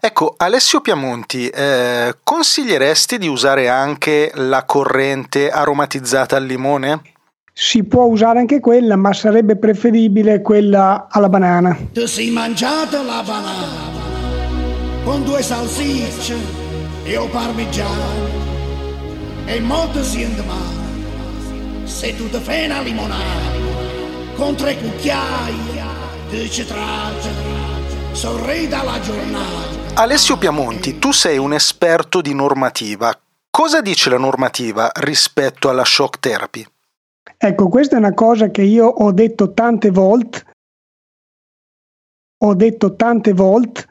Ecco, 0.00 0.34
Alessio 0.36 0.80
Piamonti, 0.82 1.48
eh, 1.48 2.14
consiglieresti 2.22 3.18
di 3.18 3.26
usare 3.26 3.68
anche 3.68 4.30
la 4.34 4.62
corrente 4.64 5.50
aromatizzata 5.50 6.36
al 6.36 6.44
limone? 6.44 7.00
Si 7.58 7.84
può 7.84 8.04
usare 8.04 8.38
anche 8.38 8.60
quella, 8.60 8.96
ma 8.96 9.14
sarebbe 9.14 9.56
preferibile 9.56 10.42
quella 10.42 11.06
alla 11.10 11.30
banana. 11.30 11.74
Ti 11.90 12.06
sei 12.06 12.28
mangiato 12.28 13.02
la 13.02 13.22
banana 13.24 13.94
con 15.02 15.24
due 15.24 15.40
salsicce 15.40 16.36
e 17.02 17.16
o 17.16 17.26
parmigiano 17.28 18.44
e 19.46 19.58
molto 19.60 20.02
siente 20.02 20.42
male 20.42 21.84
se 21.84 22.14
tu 22.14 22.28
ti 22.28 22.38
fai 22.40 22.66
una 22.66 22.82
limonata 22.82 23.24
con 24.34 24.54
tre 24.54 24.76
cucchiai 24.76 25.54
di 26.28 26.50
citrato 26.50 27.28
sorridi 28.12 28.68
dalla 28.68 29.00
giornata. 29.00 29.94
Alessio 29.94 30.36
Piamonti, 30.36 30.98
tu 30.98 31.10
sei 31.10 31.38
un 31.38 31.54
esperto 31.54 32.20
di 32.20 32.34
normativa. 32.34 33.18
Cosa 33.48 33.80
dice 33.80 34.10
la 34.10 34.18
normativa 34.18 34.90
rispetto 34.96 35.70
alla 35.70 35.84
shock 35.84 36.20
therapy? 36.20 36.66
Ecco, 37.38 37.68
questa 37.68 37.96
è 37.96 37.98
una 37.98 38.14
cosa 38.14 38.48
che 38.48 38.62
io 38.62 38.86
ho 38.86 39.12
detto 39.12 39.52
tante 39.52 39.90
volte. 39.90 40.44
Ho 42.44 42.54
detto 42.54 42.94
tante 42.94 43.32
volte. 43.32 43.84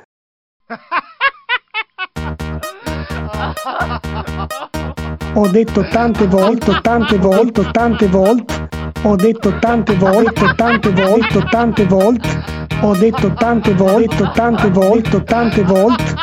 Ho 5.34 5.48
detto 5.50 5.88
tante 5.89 6.28
volte, 6.28 6.80
tante 6.82 7.17
volte, 7.17 7.71
tante 7.71 8.08
volte. 8.08 8.67
Ho 9.04 9.15
detto 9.15 9.60
tante 9.60 9.95
volte, 9.95 10.54
tante 10.56 10.91
volte, 10.91 11.43
tante 11.50 11.86
volte. 11.86 12.43
Ho 12.82 12.95
detto 12.95 13.34
tante 13.34 13.74
volte, 13.74 14.32
tante 14.34 14.69
volte, 14.69 15.24
tante 15.24 15.63
volte. 15.63 16.13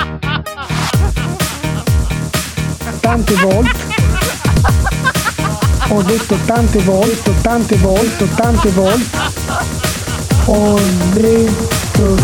Tante 3.00 3.34
volte 3.34 4.01
Ho 5.94 6.02
detto 6.02 6.36
tante 6.46 6.78
volte, 6.78 7.34
tante 7.42 7.76
volte, 7.76 8.26
tante 8.34 8.70
volte. 8.70 9.18
Ho 10.46 10.78
detto 11.12 12.16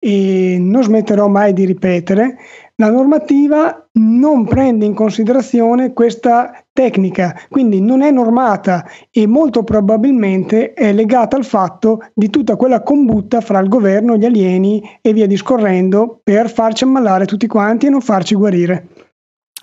e 0.00 0.56
non 0.58 0.82
smetterò 0.82 1.28
mai 1.28 1.52
di 1.52 1.64
ripetere, 1.64 2.38
la 2.78 2.90
normativa 2.90 3.88
non 3.92 4.44
prende 4.44 4.84
in 4.84 4.92
considerazione 4.92 5.94
questa 5.94 6.62
tecnica, 6.74 7.34
quindi 7.48 7.80
non 7.80 8.02
è 8.02 8.10
normata 8.10 8.84
e 9.10 9.26
molto 9.26 9.64
probabilmente 9.64 10.74
è 10.74 10.92
legata 10.92 11.36
al 11.36 11.44
fatto 11.46 12.00
di 12.12 12.28
tutta 12.28 12.56
quella 12.56 12.82
combutta 12.82 13.40
fra 13.40 13.60
il 13.60 13.68
governo, 13.68 14.16
gli 14.16 14.26
alieni 14.26 14.82
e 15.00 15.14
via 15.14 15.26
discorrendo 15.26 16.20
per 16.22 16.50
farci 16.50 16.84
ammalare 16.84 17.24
tutti 17.24 17.46
quanti 17.46 17.86
e 17.86 17.90
non 17.90 18.02
farci 18.02 18.34
guarire. 18.34 18.88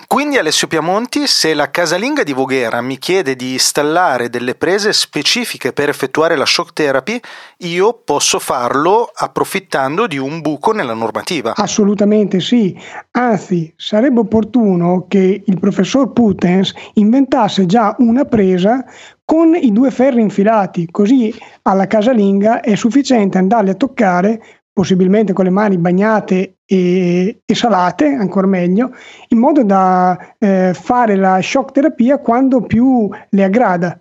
Quindi 0.08 0.38
Alessio 0.38 0.66
Piamonti, 0.68 1.28
se 1.28 1.54
la 1.54 1.70
casalinga 1.70 2.24
di 2.24 2.34
Voghera 2.34 2.82
mi 2.82 2.98
chiede 2.98 3.36
di 3.36 3.52
installare 3.54 4.28
delle 4.28 4.56
prese 4.56 4.92
specifiche 4.92 5.72
per 5.72 5.88
effettuare 5.88 6.36
la 6.36 6.48
shock 6.48 6.74
therapy, 6.74 7.20
io 7.58 8.02
posso 8.04 8.40
farlo 8.40 9.12
approfittando 9.14 10.08
di 10.08 10.18
un 10.18 10.42
buco 10.42 10.72
nella 10.72 10.96
normativa. 10.96 11.54
Assolutamente 11.56 12.40
sì, 12.40 12.76
anzi 13.12 13.72
sarebbe 13.76 14.22
opportuno 14.22 15.06
che 15.08 15.44
il 15.46 15.60
professor 15.60 16.12
Putens 16.12 16.74
inventasse 16.94 17.68
già 17.68 17.96
una 18.00 18.26
presa 18.26 18.84
con 19.24 19.56
i 19.56 19.72
due 19.72 19.92
ferri 19.92 20.22
infilati, 20.22 20.88
così 20.90 21.34
alla 21.62 21.86
casalinga 21.86 22.62
è 22.62 22.74
sufficiente 22.76 23.38
andarli 23.38 23.70
a 23.70 23.76
toccare 23.76 24.42
possibilmente 24.74 25.34
con 25.34 25.46
le 25.46 25.52
mani 25.52 25.78
bagnate 25.78 26.58
e, 26.66 27.42
e 27.46 27.56
salate, 27.56 28.08
ancora 28.08 28.48
meglio, 28.48 28.90
in 29.30 29.38
modo 29.38 29.64
da 29.64 30.18
eh, 30.40 30.74
fare 30.74 31.16
la 31.16 31.40
shock 31.42 31.72
terapia 31.72 32.18
quando 32.18 32.62
più 32.62 33.08
le 33.30 33.44
aggrada. 33.44 33.98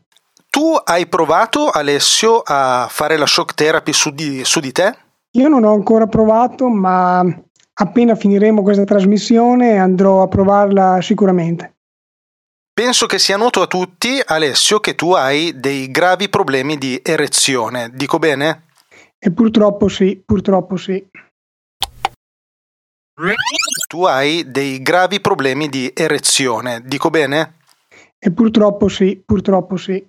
Tu 0.48 0.74
hai 0.84 1.06
provato, 1.06 1.68
Alessio, 1.68 2.42
a 2.44 2.86
fare 2.90 3.16
la 3.16 3.26
shock 3.26 3.54
therapy 3.54 3.92
su 3.92 4.10
di, 4.10 4.44
su 4.44 4.60
di 4.60 4.72
te? 4.72 4.94
Io 5.32 5.48
non 5.48 5.64
ho 5.64 5.72
ancora 5.72 6.06
provato, 6.06 6.68
ma 6.68 7.24
appena 7.74 8.14
finiremo 8.14 8.62
questa 8.62 8.84
trasmissione 8.84 9.78
andrò 9.78 10.22
a 10.22 10.28
provarla 10.28 11.00
sicuramente. 11.00 11.74
Penso 12.74 13.06
che 13.06 13.18
sia 13.18 13.36
noto 13.36 13.60
a 13.60 13.66
tutti, 13.66 14.20
Alessio, 14.24 14.80
che 14.80 14.94
tu 14.94 15.12
hai 15.12 15.58
dei 15.58 15.90
gravi 15.90 16.28
problemi 16.28 16.76
di 16.76 17.00
erezione. 17.02 17.90
Dico 17.92 18.18
bene? 18.18 18.64
E 19.24 19.30
purtroppo 19.30 19.86
sì, 19.86 20.20
purtroppo 20.26 20.76
sì. 20.76 21.06
Tu 23.88 24.02
hai 24.02 24.50
dei 24.50 24.82
gravi 24.82 25.20
problemi 25.20 25.68
di 25.68 25.92
erezione, 25.94 26.82
dico 26.84 27.08
bene? 27.08 27.58
E 28.18 28.32
purtroppo 28.32 28.88
sì, 28.88 29.22
purtroppo 29.24 29.76
sì. 29.76 30.04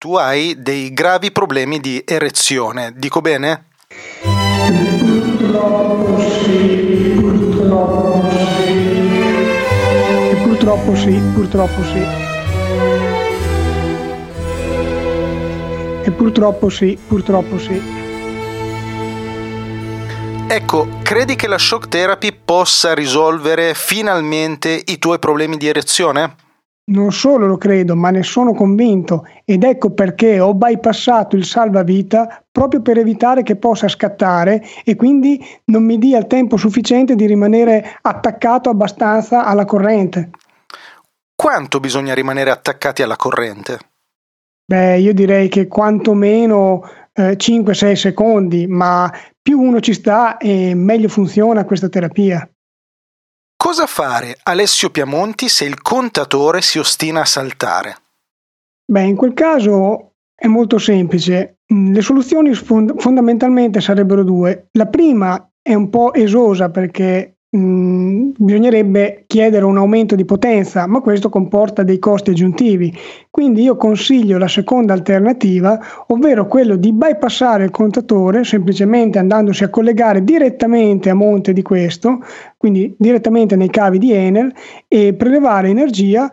Tu 0.00 0.16
hai 0.16 0.60
dei 0.60 0.92
gravi 0.92 1.30
problemi 1.30 1.78
di 1.78 2.02
erezione, 2.04 2.92
dico 2.96 3.20
bene? 3.20 3.66
Purtroppo 5.38 6.18
sì, 6.18 7.14
purtroppo 7.20 8.28
sì. 8.56 8.72
E 10.30 10.36
purtroppo 10.42 10.96
sì, 10.96 11.20
purtroppo 11.32 11.84
sì. 11.84 12.04
E 16.02 16.10
purtroppo 16.10 16.68
sì, 16.68 16.98
purtroppo 17.06 17.58
sì. 17.60 18.01
Ecco, 20.54 20.86
credi 21.02 21.34
che 21.34 21.46
la 21.46 21.56
shock 21.56 21.88
therapy 21.88 22.30
possa 22.44 22.92
risolvere 22.92 23.72
finalmente 23.72 24.82
i 24.84 24.98
tuoi 24.98 25.18
problemi 25.18 25.56
di 25.56 25.66
erezione? 25.66 26.34
Non 26.90 27.10
solo 27.10 27.46
lo 27.46 27.56
credo, 27.56 27.96
ma 27.96 28.10
ne 28.10 28.22
sono 28.22 28.52
convinto 28.52 29.26
ed 29.46 29.64
ecco 29.64 29.92
perché 29.92 30.40
ho 30.40 30.52
bypassato 30.52 31.36
il 31.36 31.46
salvavita 31.46 32.44
proprio 32.52 32.82
per 32.82 32.98
evitare 32.98 33.42
che 33.42 33.56
possa 33.56 33.88
scattare 33.88 34.62
e 34.84 34.94
quindi 34.94 35.42
non 35.70 35.86
mi 35.86 35.96
dia 35.96 36.18
il 36.18 36.26
tempo 36.26 36.58
sufficiente 36.58 37.16
di 37.16 37.24
rimanere 37.24 37.98
attaccato 38.02 38.68
abbastanza 38.68 39.46
alla 39.46 39.64
corrente. 39.64 40.32
Quanto 41.34 41.80
bisogna 41.80 42.12
rimanere 42.12 42.50
attaccati 42.50 43.02
alla 43.02 43.16
corrente? 43.16 43.78
Beh, 44.66 44.98
io 44.98 45.14
direi 45.14 45.48
che 45.48 45.66
quantomeno 45.66 46.82
eh, 47.14 47.36
5-6 47.36 47.92
secondi, 47.94 48.66
ma 48.66 49.10
più 49.42 49.60
uno 49.60 49.80
ci 49.80 49.92
sta 49.92 50.36
e 50.36 50.74
meglio 50.74 51.08
funziona 51.08 51.64
questa 51.64 51.88
terapia. 51.88 52.48
Cosa 53.56 53.86
fare, 53.86 54.38
Alessio 54.44 54.90
Piamonti, 54.90 55.48
se 55.48 55.64
il 55.64 55.82
contatore 55.82 56.62
si 56.62 56.78
ostina 56.78 57.20
a 57.20 57.24
saltare? 57.24 57.96
Beh, 58.84 59.02
in 59.02 59.16
quel 59.16 59.34
caso 59.34 60.14
è 60.34 60.46
molto 60.46 60.78
semplice. 60.78 61.58
Le 61.66 62.00
soluzioni 62.02 62.54
fond- 62.54 63.00
fondamentalmente 63.00 63.80
sarebbero 63.80 64.24
due. 64.24 64.68
La 64.72 64.86
prima 64.86 65.50
è 65.62 65.74
un 65.74 65.90
po' 65.90 66.12
esosa 66.12 66.70
perché 66.70 67.36
Mm, 67.54 67.91
bisognerebbe 68.36 69.24
chiedere 69.26 69.64
un 69.64 69.76
aumento 69.76 70.14
di 70.14 70.24
potenza, 70.24 70.86
ma 70.86 71.00
questo 71.00 71.28
comporta 71.28 71.82
dei 71.82 71.98
costi 71.98 72.30
aggiuntivi. 72.30 72.92
Quindi 73.30 73.62
io 73.62 73.76
consiglio 73.76 74.38
la 74.38 74.48
seconda 74.48 74.92
alternativa, 74.92 75.78
ovvero 76.08 76.46
quello 76.46 76.76
di 76.76 76.92
bypassare 76.92 77.64
il 77.64 77.70
contatore 77.70 78.44
semplicemente 78.44 79.18
andandosi 79.18 79.64
a 79.64 79.70
collegare 79.70 80.24
direttamente 80.24 81.10
a 81.10 81.14
monte 81.14 81.52
di 81.52 81.62
questo, 81.62 82.20
quindi 82.56 82.94
direttamente 82.98 83.56
nei 83.56 83.70
cavi 83.70 83.98
di 83.98 84.12
Enel 84.12 84.52
e 84.88 85.14
prelevare 85.14 85.68
energia 85.68 86.30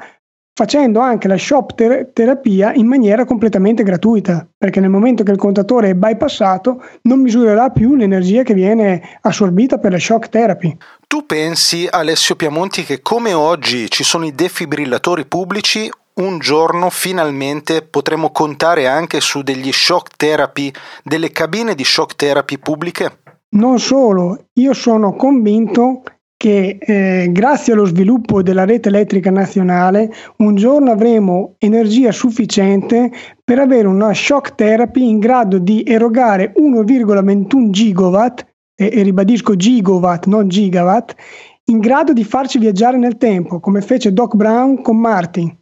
facendo 0.59 0.99
anche 0.99 1.29
la 1.29 1.37
shop 1.37 1.73
ter- 1.73 2.09
terapia 2.11 2.73
in 2.73 2.85
maniera 2.85 3.23
completamente 3.23 3.81
gratuita, 3.81 4.45
perché 4.57 4.81
nel 4.81 4.89
momento 4.89 5.23
che 5.23 5.31
il 5.31 5.37
contatore 5.37 5.91
è 5.91 5.93
bypassato 5.93 6.83
non 7.03 7.21
misurerà 7.21 7.69
più 7.69 7.95
l'energia 7.95 8.43
che 8.43 8.53
viene 8.53 9.19
assorbita 9.21 9.77
per 9.77 9.93
la 9.93 9.99
shock 9.99 10.27
therapy. 10.27 10.75
Tu 11.07 11.25
pensi, 11.25 11.87
Alessio 11.89 12.35
Piamonti, 12.35 12.83
che 12.83 13.01
come 13.01 13.31
oggi 13.31 13.89
ci 13.89 14.03
sono 14.03 14.25
i 14.25 14.35
defibrillatori 14.35 15.25
pubblici, 15.27 15.89
un 16.15 16.39
giorno 16.39 16.89
finalmente 16.89 17.81
potremo 17.81 18.31
contare 18.31 18.85
anche 18.85 19.21
su 19.21 19.41
degli 19.41 19.71
shock 19.71 20.17
therapy, 20.17 20.73
delle 21.05 21.31
cabine 21.31 21.73
di 21.73 21.85
shock 21.85 22.17
therapy 22.17 22.57
pubbliche? 22.57 23.19
Non 23.51 23.79
solo, 23.79 24.47
io 24.55 24.73
sono 24.73 25.15
convinto 25.15 26.03
che 26.39 26.77
eh, 26.79 27.27
grazie 27.33 27.73
allo 27.73 27.83
sviluppo 27.83 28.41
della 28.41 28.63
rete 28.63 28.87
elettrica 28.87 29.29
nazionale 29.29 30.09
un 30.37 30.55
giorno 30.55 30.89
avremo 30.89 31.55
energia 31.57 32.13
sufficiente 32.13 33.11
per 33.43 33.59
avere 33.59 33.87
una 33.87 34.13
shock 34.13 34.55
therapy 34.55 35.05
in 35.05 35.19
grado 35.19 35.57
di 35.57 35.83
erogare 35.85 36.53
1,21 36.57 37.69
gigawatt, 37.71 38.47
e, 38.73 38.89
e 38.89 39.03
ribadisco 39.03 39.57
gigawatt, 39.57 40.27
non 40.27 40.47
gigawatt, 40.47 41.13
in 41.65 41.79
grado 41.79 42.13
di 42.13 42.23
farci 42.23 42.57
viaggiare 42.57 42.95
nel 42.95 43.17
tempo, 43.17 43.59
come 43.59 43.81
fece 43.81 44.13
Doc 44.13 44.35
Brown 44.35 44.81
con 44.81 44.97
Martin. 44.97 45.53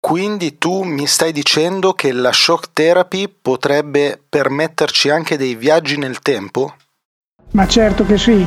Quindi 0.00 0.56
tu 0.56 0.82
mi 0.82 1.06
stai 1.06 1.30
dicendo 1.32 1.92
che 1.92 2.10
la 2.12 2.32
shock 2.32 2.70
therapy 2.72 3.28
potrebbe 3.28 4.18
permetterci 4.26 5.10
anche 5.10 5.36
dei 5.36 5.56
viaggi 5.56 5.98
nel 5.98 6.20
tempo? 6.20 6.74
Ma 7.50 7.66
certo 7.66 8.06
che 8.06 8.16
sì, 8.16 8.46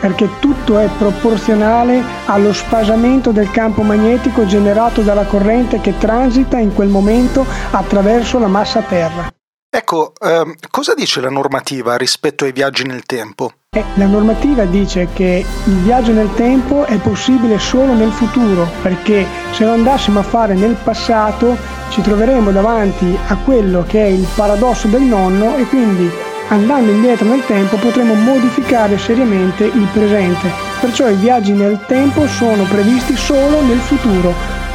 perché 0.00 0.28
tutto 0.40 0.78
è 0.78 0.88
proporzionale 0.98 2.02
allo 2.26 2.52
spasamento 2.52 3.30
del 3.30 3.50
campo 3.50 3.82
magnetico 3.82 4.46
generato 4.46 5.02
dalla 5.02 5.24
corrente 5.24 5.80
che 5.80 5.98
transita 5.98 6.58
in 6.58 6.74
quel 6.74 6.88
momento 6.88 7.44
attraverso 7.70 8.38
la 8.38 8.48
massa 8.48 8.80
Terra. 8.80 9.30
Ecco, 9.72 10.12
ehm, 10.20 10.54
cosa 10.68 10.94
dice 10.94 11.20
la 11.20 11.30
normativa 11.30 11.96
rispetto 11.96 12.44
ai 12.44 12.50
viaggi 12.50 12.84
nel 12.84 13.04
tempo? 13.04 13.52
Eh, 13.70 13.84
la 13.94 14.06
normativa 14.06 14.64
dice 14.64 15.06
che 15.12 15.46
il 15.64 15.76
viaggio 15.82 16.10
nel 16.10 16.34
tempo 16.34 16.84
è 16.86 16.96
possibile 16.96 17.56
solo 17.60 17.92
nel 17.92 18.10
futuro, 18.10 18.68
perché 18.82 19.24
se 19.52 19.64
lo 19.64 19.70
andassimo 19.70 20.18
a 20.18 20.24
fare 20.24 20.54
nel 20.54 20.74
passato 20.82 21.56
ci 21.90 22.00
troveremo 22.00 22.50
davanti 22.50 23.16
a 23.28 23.36
quello 23.36 23.84
che 23.86 24.02
è 24.02 24.08
il 24.08 24.26
paradosso 24.34 24.88
del 24.88 25.02
nonno 25.02 25.56
e 25.56 25.64
quindi 25.66 26.10
andando 26.50 26.90
indietro 26.90 27.26
nel 27.26 27.44
tempo 27.46 27.76
potremo 27.76 28.14
modificare 28.14 28.98
seriamente 28.98 29.64
il 29.64 29.88
presente. 29.92 30.48
Perciò 30.80 31.08
i 31.08 31.16
viaggi 31.16 31.52
nel 31.52 31.84
tempo 31.86 32.26
sono 32.26 32.64
previsti 32.64 33.16
solo 33.16 33.62
nel 33.62 33.78
futuro, 33.78 34.32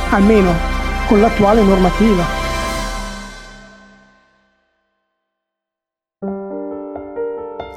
almeno 0.09 0.53
con 1.07 1.19
l'attuale 1.19 1.61
normativa. 1.61 2.43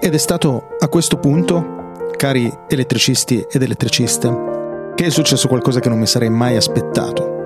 Ed 0.00 0.14
è 0.14 0.18
stato 0.18 0.76
a 0.78 0.88
questo 0.88 1.18
punto, 1.18 1.92
cari 2.16 2.50
elettricisti 2.68 3.44
ed 3.50 3.62
elettriciste, 3.62 4.92
che 4.94 5.06
è 5.06 5.10
successo 5.10 5.48
qualcosa 5.48 5.80
che 5.80 5.88
non 5.88 5.98
mi 5.98 6.06
sarei 6.06 6.30
mai 6.30 6.56
aspettato. 6.56 7.36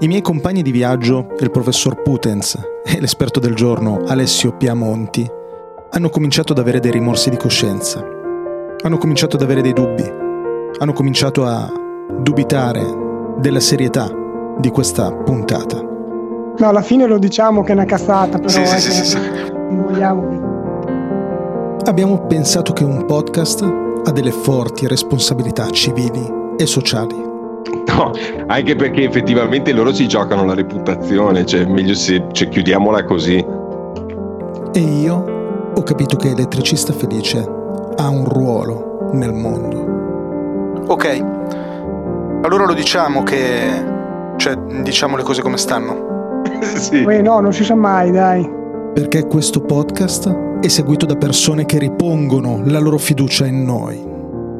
I 0.00 0.08
miei 0.08 0.22
compagni 0.22 0.62
di 0.62 0.72
viaggio, 0.72 1.28
il 1.38 1.50
professor 1.50 2.02
Putens 2.02 2.58
e 2.84 3.00
l'esperto 3.00 3.40
del 3.40 3.54
giorno 3.54 4.02
Alessio 4.06 4.56
Piamonti, 4.56 5.30
hanno 5.90 6.08
cominciato 6.10 6.52
ad 6.52 6.58
avere 6.58 6.80
dei 6.80 6.90
rimorsi 6.90 7.30
di 7.30 7.36
coscienza, 7.36 8.04
hanno 8.82 8.98
cominciato 8.98 9.36
ad 9.36 9.42
avere 9.42 9.62
dei 9.62 9.72
dubbi, 9.72 10.04
hanno 10.78 10.92
cominciato 10.92 11.44
a 11.46 11.70
dubitare 12.18 12.82
della 13.38 13.60
serietà 13.60 14.08
di 14.58 14.70
questa 14.70 15.12
puntata. 15.12 15.80
No, 16.58 16.68
alla 16.68 16.82
fine 16.82 17.06
lo 17.06 17.18
diciamo 17.18 17.62
che 17.62 17.70
è 17.72 17.74
una 17.74 17.84
cazzata, 17.84 18.38
però 18.38 18.48
Sì, 18.48 18.60
è 18.60 18.66
sì, 18.66 18.80
sì, 18.80 18.92
sì, 18.92 19.04
sì. 19.04 19.18
non 19.52 19.84
vogliamo 19.88 20.28
che- 20.28 20.54
Abbiamo 21.90 22.26
pensato 22.26 22.72
che 22.72 22.82
un 22.84 23.04
podcast 23.06 23.62
ha 24.04 24.10
delle 24.10 24.32
forti 24.32 24.86
responsabilità 24.88 25.68
civili 25.70 26.26
e 26.56 26.66
sociali. 26.66 27.14
No, 27.86 28.10
anche 28.46 28.74
perché 28.74 29.04
effettivamente 29.04 29.72
loro 29.72 29.92
si 29.92 30.08
giocano 30.08 30.44
la 30.44 30.54
reputazione, 30.54 31.44
cioè 31.46 31.64
meglio 31.66 31.94
se 31.94 32.24
cioè, 32.32 32.48
chiudiamola 32.48 33.04
così. 33.04 33.44
E 34.72 34.80
io 34.80 35.35
ho 35.78 35.82
capito 35.82 36.16
che 36.16 36.30
Elettricista 36.30 36.94
Felice 36.94 37.38
ha 37.96 38.08
un 38.08 38.24
ruolo 38.24 39.10
nel 39.12 39.32
mondo. 39.32 40.84
Ok, 40.88 41.22
allora 42.42 42.64
lo 42.64 42.72
diciamo 42.72 43.22
che... 43.22 43.84
cioè 44.36 44.56
diciamo 44.82 45.16
le 45.16 45.22
cose 45.22 45.42
come 45.42 45.58
stanno. 45.58 46.42
sì. 46.76 47.02
Poi 47.02 47.22
no, 47.22 47.40
non 47.40 47.52
si 47.52 47.62
sa 47.62 47.74
mai, 47.74 48.10
dai. 48.10 48.48
Perché 48.94 49.26
questo 49.26 49.60
podcast 49.60 50.58
è 50.60 50.68
seguito 50.68 51.04
da 51.04 51.16
persone 51.16 51.66
che 51.66 51.78
ripongono 51.78 52.62
la 52.64 52.78
loro 52.78 52.96
fiducia 52.96 53.46
in 53.46 53.62
noi. 53.62 54.14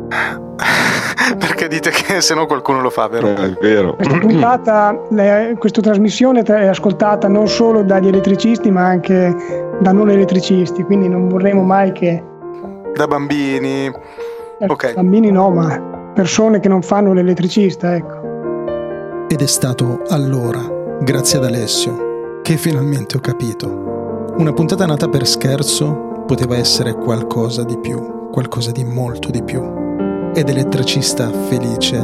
Perché 1.38 1.66
dite 1.68 1.90
che 1.90 2.20
se 2.20 2.34
no 2.34 2.46
qualcuno 2.46 2.80
lo 2.82 2.90
fa, 2.90 3.08
vero? 3.08 3.28
Eh, 3.28 3.34
è 3.34 3.56
vero. 3.60 3.94
Questa 3.96 4.18
puntata, 4.18 5.00
le- 5.10 5.56
questa 5.58 5.80
trasmissione 5.80 6.42
è 6.42 6.66
ascoltata 6.66 7.26
non 7.28 7.48
solo 7.48 7.82
dagli 7.82 8.08
elettricisti, 8.08 8.70
ma 8.70 8.84
anche 8.84 9.34
da 9.80 9.92
non 9.92 10.10
elettricisti, 10.10 10.82
quindi 10.82 11.08
non 11.08 11.28
vorremmo 11.28 11.62
mai 11.62 11.92
che 11.92 12.22
Da 12.94 13.06
bambini. 13.06 13.86
eh, 13.86 14.66
Ok. 14.68 14.94
bambini 14.94 15.30
no, 15.30 15.50
ma 15.50 15.80
persone 16.14 16.60
che 16.60 16.68
non 16.68 16.82
fanno 16.82 17.12
l'elettricista, 17.12 17.94
ecco. 17.94 18.24
Ed 19.28 19.40
è 19.42 19.46
stato 19.46 20.02
allora, 20.08 20.60
grazie 21.00 21.38
ad 21.38 21.44
Alessio, 21.44 22.40
che 22.42 22.56
finalmente 22.56 23.16
ho 23.16 23.20
capito. 23.20 24.34
Una 24.36 24.52
puntata 24.52 24.84
nata 24.86 25.08
per 25.08 25.26
scherzo 25.26 26.24
poteva 26.26 26.56
essere 26.56 26.94
qualcosa 26.94 27.64
di 27.64 27.76
più, 27.78 28.28
qualcosa 28.30 28.70
di 28.70 28.84
molto 28.84 29.30
di 29.30 29.42
più. 29.42 29.84
Ed 30.36 30.50
Elettricista 30.50 31.30
Felice 31.48 31.96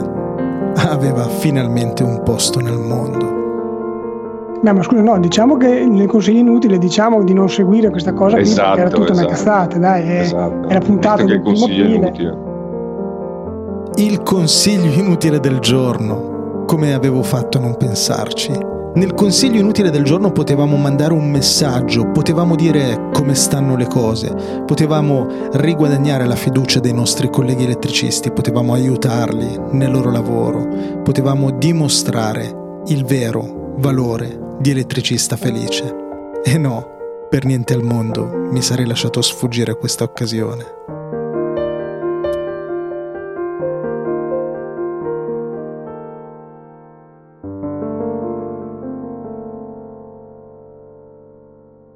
aveva 0.89 1.25
finalmente 1.25 2.03
un 2.03 2.23
posto 2.23 2.61
nel 2.61 2.79
mondo. 2.79 3.41
No, 4.63 4.73
ma 4.73 4.83
scusa, 4.83 5.03
no, 5.03 5.19
diciamo 5.21 5.59
che 5.59 5.85
nel 5.85 6.07
consiglio 6.07 6.39
inutile 6.39 6.79
diciamo 6.79 7.23
di 7.25 7.35
non 7.35 7.51
seguire 7.51 7.91
questa 7.91 8.15
cosa 8.15 8.37
qui 8.37 8.45
Esatto, 8.47 8.77
perché 8.77 8.81
era 8.81 8.91
tutta 8.91 9.13
una 9.13 9.21
esatto. 9.27 9.35
cazzata, 9.35 9.79
dai, 9.79 10.03
è, 10.09 10.21
Esatto. 10.21 10.69
la 10.69 10.79
puntata 10.81 11.25
del 11.25 11.43
consiglio 11.43 11.83
aprile. 11.85 11.97
inutile. 12.07 12.37
Il 13.97 14.23
consiglio 14.23 14.93
inutile 14.99 15.39
del 15.39 15.59
giorno. 15.59 16.65
Come 16.67 16.95
avevo 16.95 17.23
fatto 17.23 17.59
a 17.59 17.61
non 17.61 17.77
pensarci? 17.77 18.53
Nel 18.95 19.15
consiglio 19.15 19.59
inutile 19.59 19.89
del 19.89 20.05
giorno 20.05 20.33
potevamo 20.33 20.77
mandare 20.77 21.15
un 21.15 21.31
messaggio, 21.31 22.11
potevamo 22.11 22.55
dire 22.57 23.09
come 23.15 23.35
stanno 23.35 23.75
le 23.75 23.87
cose, 23.87 24.63
potevamo 24.67 25.49
riguadagnare 25.53 26.27
la 26.27 26.35
fiducia 26.35 26.79
dei 26.79 26.93
nostri 26.93 27.31
colleghi 27.31 27.65
elettricisti, 27.65 28.31
potevamo 28.31 28.75
aiutarli 28.75 29.59
nel 29.71 29.91
loro 29.91 30.11
lavoro, 30.11 31.01
potevamo 31.03 31.53
dimostrare 31.53 32.83
il 32.89 33.07
vero 33.07 33.77
valore 33.79 34.57
di 34.59 34.73
elettricista 34.73 35.37
felice. 35.37 35.95
E 36.45 36.59
no, 36.59 36.87
per 37.31 37.47
niente 37.47 37.73
al 37.73 37.83
mondo 37.83 38.29
mi 38.51 38.61
sarei 38.61 38.85
lasciato 38.85 39.23
sfuggire 39.23 39.75
questa 39.75 40.05
occasione. 40.05 41.02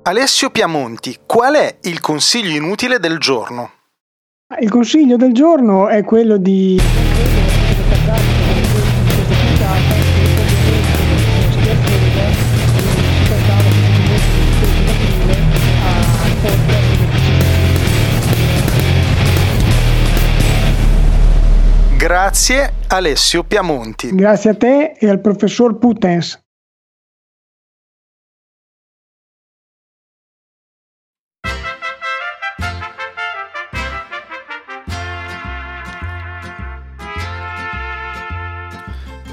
Alessio 0.09 0.51
Piamonti, 0.51 1.19
qual 1.27 1.57
è 1.57 1.79
il 1.83 1.99
consiglio 1.99 2.55
inutile 2.55 3.01
del 3.01 3.19
giorno? 3.19 3.73
Il 4.61 4.71
consiglio 4.71 5.17
del 5.17 5.33
giorno 5.33 5.89
è 5.89 6.05
quello 6.05 6.37
di 6.37 6.81
Grazie 21.97 22.73
Alessio 22.87 23.43
Piamonti. 23.43 24.15
Grazie 24.15 24.51
a 24.51 24.55
te 24.55 24.93
e 24.97 25.11
al 25.11 25.21
professor 25.21 25.77
Putens. 25.79 26.46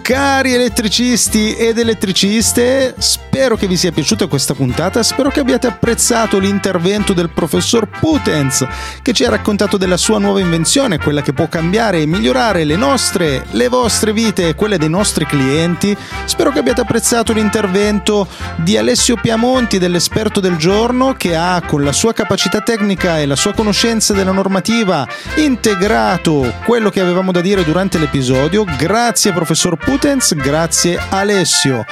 Cari 0.04 0.54
elettricisti 0.54 1.56
ed 1.56 1.78
elettriciste, 1.78 2.94
spero 2.98 3.33
che 3.34 3.67
vi 3.67 3.78
sia 3.78 3.91
piaciuta 3.91 4.28
questa 4.28 4.54
puntata, 4.54 5.02
spero 5.02 5.30
che 5.30 5.39
abbiate 5.39 5.67
apprezzato 5.67 6.38
l'intervento 6.38 7.13
del 7.13 7.30
professor 7.30 7.88
Putens 7.88 8.65
che 9.02 9.12
ci 9.12 9.26
ha 9.26 9.30
raccontato 9.30 9.76
della 9.76 9.98
sua 9.98 10.19
nuova 10.19 10.39
invenzione, 10.39 11.00
quella 11.00 11.22
che 11.22 11.34
può 11.34 11.48
cambiare 11.48 12.00
e 12.00 12.06
migliorare 12.06 12.63
le 12.63 12.76
nostre, 12.76 13.46
le 13.52 13.69
vostre 13.69 14.13
vite 14.13 14.50
e 14.50 14.56
quelle 14.56 14.78
dei 14.78 14.89
nostri 14.89 15.26
clienti. 15.26 15.98
Spero 16.26 16.52
che 16.52 16.60
abbiate 16.60 16.82
apprezzato 16.82 17.34
l'intervento 17.34 18.28
di 18.58 18.78
Alessio 18.78 19.15
Piamonti, 19.15 19.80
dell'esperto 19.80 20.39
del 20.39 20.58
giorno, 20.58 21.15
che 21.17 21.36
ha 21.36 21.62
con 21.65 21.84
la 21.84 21.91
sua 21.91 22.13
capacità 22.13 22.62
tecnica 22.62 23.19
e 23.19 23.26
la 23.26 23.36
sua 23.36 23.54
conoscenza 23.54 24.13
della 24.13 24.32
normativa 24.32 25.08
integrato 25.36 26.54
quello 26.65 26.89
che 26.89 27.02
avevamo 27.02 27.32
da 27.32 27.41
dire 27.41 27.63
durante 27.63 27.98
l'episodio. 27.98 28.63
Grazie 28.78 29.34
professor 29.34 29.76
Putens, 29.76 30.36
grazie 30.36 31.00
Alessio. 31.10 31.84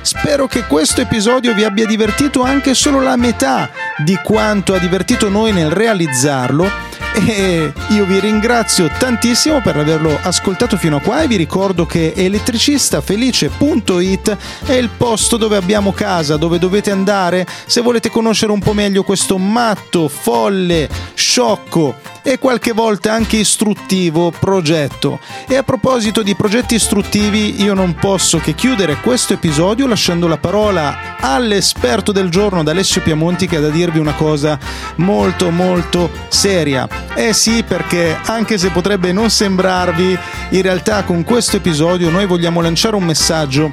Spero 0.00 0.46
che 0.46 0.64
questo 0.64 0.86
episodio 0.96 1.54
vi 1.54 1.64
abbia 1.64 1.86
divertito 1.86 2.42
anche 2.42 2.74
solo 2.74 3.00
la 3.00 3.16
metà 3.16 3.70
di 3.98 4.18
quanto 4.22 4.74
ha 4.74 4.78
divertito 4.78 5.28
noi 5.28 5.52
nel 5.52 5.70
realizzarlo 5.70 6.88
e 7.26 7.72
io 7.88 8.04
vi 8.04 8.20
ringrazio 8.20 8.88
tantissimo 8.96 9.60
per 9.60 9.76
averlo 9.76 10.16
ascoltato 10.22 10.76
fino 10.76 10.96
a 10.96 11.00
qua 11.00 11.22
e 11.22 11.26
vi 11.26 11.36
ricordo 11.36 11.84
che 11.84 12.12
elettricistafelice.it 12.14 14.36
è 14.66 14.74
il 14.74 14.90
posto 14.96 15.36
dove 15.36 15.56
abbiamo 15.56 15.92
casa, 15.92 16.36
dove 16.36 16.58
dovete 16.58 16.90
andare 16.90 17.46
se 17.66 17.80
volete 17.80 18.10
conoscere 18.10 18.52
un 18.52 18.60
po' 18.60 18.72
meglio 18.72 19.02
questo 19.02 19.38
matto, 19.38 20.08
folle, 20.08 20.88
sciocco 21.14 21.96
e 22.22 22.38
qualche 22.38 22.72
volta 22.72 23.12
anche 23.12 23.38
istruttivo 23.38 24.32
progetto. 24.38 25.18
E 25.48 25.56
a 25.56 25.62
proposito 25.62 26.22
di 26.22 26.34
progetti 26.34 26.74
istruttivi, 26.74 27.62
io 27.62 27.74
non 27.74 27.94
posso 27.94 28.38
che 28.38 28.54
chiudere 28.54 29.00
questo 29.00 29.32
episodio 29.32 29.86
lasciando 29.86 30.28
la 30.28 30.36
parola 30.36 30.77
all'esperto 31.20 32.12
del 32.12 32.28
giorno, 32.28 32.60
ad 32.60 32.68
Alessio 32.68 33.02
Piamonti, 33.02 33.46
che 33.46 33.56
ha 33.56 33.60
da 33.60 33.68
dirvi 33.68 33.98
una 33.98 34.14
cosa 34.14 34.58
molto 34.96 35.50
molto 35.50 36.10
seria. 36.28 36.88
Eh 37.14 37.32
sì, 37.32 37.62
perché 37.62 38.16
anche 38.26 38.58
se 38.58 38.70
potrebbe 38.70 39.12
non 39.12 39.30
sembrarvi, 39.30 40.18
in 40.50 40.62
realtà 40.62 41.04
con 41.04 41.24
questo 41.24 41.56
episodio 41.56 42.10
noi 42.10 42.26
vogliamo 42.26 42.60
lanciare 42.60 42.96
un 42.96 43.04
messaggio 43.04 43.72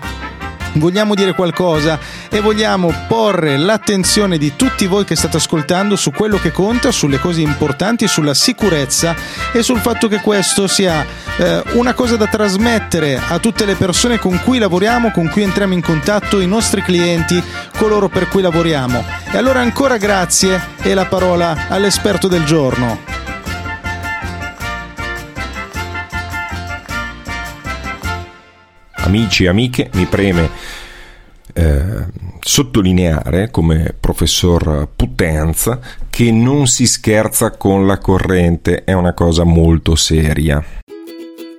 vogliamo 0.75 1.15
dire 1.15 1.33
qualcosa 1.33 1.99
e 2.29 2.39
vogliamo 2.39 2.93
porre 3.07 3.57
l'attenzione 3.57 4.37
di 4.37 4.55
tutti 4.55 4.87
voi 4.87 5.05
che 5.05 5.15
state 5.15 5.37
ascoltando 5.37 5.95
su 5.95 6.11
quello 6.11 6.37
che 6.37 6.51
conta, 6.51 6.91
sulle 6.91 7.19
cose 7.19 7.41
importanti, 7.41 8.07
sulla 8.07 8.33
sicurezza 8.33 9.15
e 9.51 9.61
sul 9.63 9.79
fatto 9.79 10.07
che 10.07 10.19
questo 10.21 10.67
sia 10.67 11.05
eh, 11.37 11.63
una 11.73 11.93
cosa 11.93 12.15
da 12.15 12.27
trasmettere 12.27 13.19
a 13.27 13.39
tutte 13.39 13.65
le 13.65 13.75
persone 13.75 14.19
con 14.19 14.39
cui 14.43 14.57
lavoriamo, 14.57 15.11
con 15.11 15.29
cui 15.29 15.43
entriamo 15.43 15.73
in 15.73 15.81
contatto, 15.81 16.39
i 16.39 16.47
nostri 16.47 16.81
clienti, 16.81 17.41
coloro 17.77 18.09
per 18.09 18.27
cui 18.27 18.41
lavoriamo. 18.41 19.03
E 19.31 19.37
allora 19.37 19.59
ancora 19.59 19.97
grazie 19.97 20.61
e 20.81 20.93
la 20.93 21.05
parola 21.05 21.67
all'esperto 21.69 22.27
del 22.27 22.43
giorno. 22.43 23.34
Amici 29.05 29.43
e 29.43 29.47
amiche, 29.49 29.89
mi 29.93 30.05
preme 30.05 30.49
eh, 31.53 32.05
sottolineare 32.39 33.51
come 33.51 33.93
professor 33.99 34.89
Putenza 34.95 35.79
che 36.09 36.31
non 36.31 36.65
si 36.65 36.87
scherza 36.87 37.51
con 37.51 37.85
la 37.85 37.99
corrente, 37.99 38.83
è 38.83 38.93
una 38.93 39.13
cosa 39.13 39.43
molto 39.43 39.95
seria. 39.95 40.63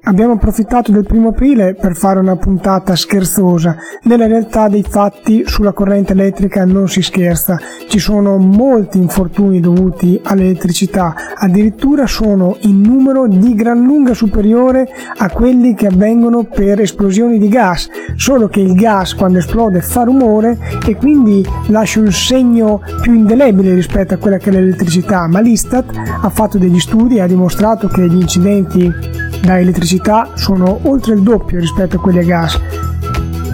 Abbiamo 0.09 0.35
approfittato 0.35 0.93
del 0.93 1.05
primo 1.05 1.29
aprile 1.29 1.75
per 1.75 1.97
fare 1.97 2.21
una 2.21 2.37
puntata 2.37 2.95
scherzosa. 2.95 3.77
Nella 4.03 4.27
realtà 4.27 4.69
dei 4.69 4.85
fatti 4.89 5.43
sulla 5.47 5.73
corrente 5.73 6.13
elettrica 6.13 6.65
non 6.65 6.89
si 6.89 7.03
scherza. 7.03 7.59
Ci 7.89 7.99
sono 7.99 8.37
molti 8.37 8.99
infortuni 8.99 9.61
dovuti 9.61 10.21
all'elettricità, 10.23 11.15
addirittura 11.35 12.07
sono 12.07 12.57
in 12.61 12.81
numero 12.81 13.27
di 13.27 13.55
gran 13.55 13.83
lunga 13.83 14.15
superiore 14.15 14.89
a 15.17 15.29
quelli 15.31 15.75
che 15.75 15.87
avvengono 15.87 16.45
per 16.45 16.81
esplosioni 16.81 17.39
di 17.39 17.49
gas, 17.49 17.89
solo 18.15 18.49
che 18.49 18.61
il 18.61 18.75
gas 18.75 19.15
quando 19.15 19.39
esplode 19.39 19.81
fa 19.81 20.05
rumore 20.05 20.57
e 20.87 20.97
quindi 20.97 21.45
lascia 21.69 22.01
un 22.01 22.13
segno 22.13 22.81
più 23.01 23.13
indelebile 23.13 23.75
rispetto 23.75 24.15
a 24.15 24.19
quella 24.19 24.39
che 24.39 24.51
è 24.51 24.53
l'elettricità, 24.53 25.27
ma 25.27 25.41
l'Istat 25.41 25.85
ha 26.23 26.29
fatto 26.31 26.59
degli 26.59 26.79
studi 26.79 27.17
e 27.17 27.23
ha 27.23 27.27
dimostrato 27.27 27.89
che 27.89 28.09
gli 28.09 28.21
incidenti 28.21 29.25
da 29.43 29.59
elettricità 29.59 30.31
sono 30.35 30.81
oltre 30.83 31.15
il 31.15 31.23
doppio 31.23 31.59
rispetto 31.59 31.97
a 31.97 32.01
quelli 32.01 32.19
a 32.19 32.25
gas. 32.25 32.61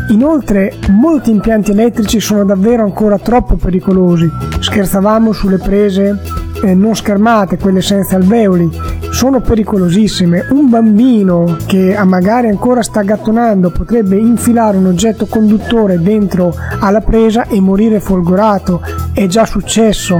Inoltre 0.09 0.75
molti 0.91 1.31
impianti 1.31 1.71
elettrici 1.71 2.21
sono 2.21 2.45
davvero 2.45 2.83
ancora 2.83 3.19
troppo 3.19 3.57
pericolosi. 3.57 4.31
Scherzavamo 4.61 5.33
sulle 5.33 5.59
prese 5.59 6.21
eh, 6.63 6.75
non 6.75 6.95
schermate, 6.95 7.59
quelle 7.59 7.81
senza 7.81 8.17
alveoli, 8.17 8.71
sono 9.11 9.41
pericolosissime. 9.41 10.47
Un 10.51 10.69
bambino 10.69 11.57
che 11.67 11.97
magari 12.05 12.49
ancora 12.49 12.83
sta 12.83 13.03
gattonando 13.03 13.71
potrebbe 13.71 14.17
infilare 14.17 14.77
un 14.77 14.87
oggetto 14.87 15.27
conduttore 15.27 16.01
dentro 16.01 16.55
alla 16.81 17.01
presa 17.01 17.47
e 17.47 17.61
morire 17.61 18.01
folgorato. 18.01 18.81
È 19.13 19.27
già 19.27 19.45
successo. 19.45 20.19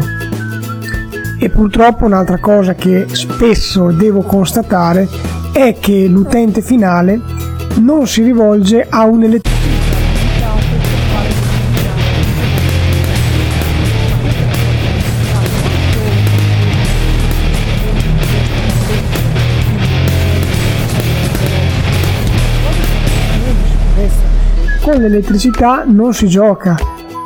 E 1.39 1.51
purtroppo 1.51 2.05
un'altra 2.05 2.39
cosa 2.39 2.75
che 2.75 3.07
spesso 3.11 3.91
devo 3.91 4.23
constatare 4.23 5.09
è 5.53 5.77
che 5.79 6.07
l'utente 6.07 6.63
finale 6.63 7.21
non 7.81 8.07
si 8.07 8.23
rivolge 8.23 8.87
a 8.89 9.05
un 9.05 9.23
elettricista 9.23 9.53
con 24.81 25.01
l'elettricità 25.01 25.85
non 25.87 26.13
si 26.13 26.27
gioca, 26.27 26.77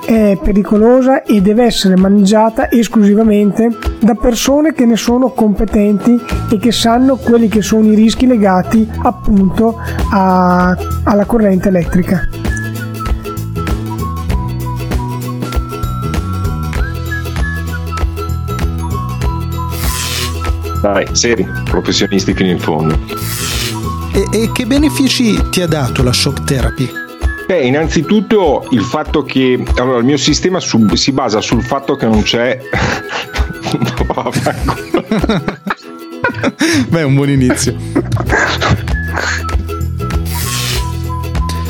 è 0.07 0.39
pericolosa 0.41 1.25
e 1.25 1.41
deve 1.41 1.65
essere 1.65 1.97
maneggiata 1.97 2.71
esclusivamente 2.71 3.77
da 3.99 4.15
persone 4.15 4.73
che 4.73 4.87
ne 4.87 4.95
sono 4.95 5.31
competenti 5.31 6.17
e 6.49 6.59
che 6.59 6.71
sanno 6.71 7.17
quelli 7.17 7.49
che 7.49 7.61
sono 7.61 7.91
i 7.91 7.97
rischi 7.97 8.29
legati 8.29 8.89
appunto 9.03 9.77
a, 10.13 10.77
alla 11.03 11.25
corrente 11.25 11.69
elettrica. 11.69 12.29
Dai, 20.81 21.05
seri, 21.17 21.45
professionisti 21.65 22.33
fino 22.33 22.51
in 22.51 22.61
fondo. 22.61 22.97
E, 24.15 24.43
e 24.43 24.53
che 24.53 24.67
benefici 24.67 25.49
ti 25.51 25.63
ha 25.63 25.67
dato 25.67 26.05
la 26.05 26.13
shock 26.13 26.45
therapy? 26.45 27.06
Beh, 27.47 27.63
innanzitutto 27.63 28.67
il 28.71 28.83
fatto 28.83 29.23
che 29.23 29.63
allora, 29.77 29.99
il 29.99 30.05
mio 30.05 30.17
sistema 30.17 30.59
su, 30.59 30.85
si 30.95 31.13
basa 31.13 31.41
sul 31.41 31.63
fatto 31.63 31.95
che 31.95 32.07
non 32.07 32.23
c'è. 32.23 32.59
Beh, 36.89 37.01
è 37.01 37.05
un 37.05 37.15
buon 37.15 37.31
inizio. 37.31 37.77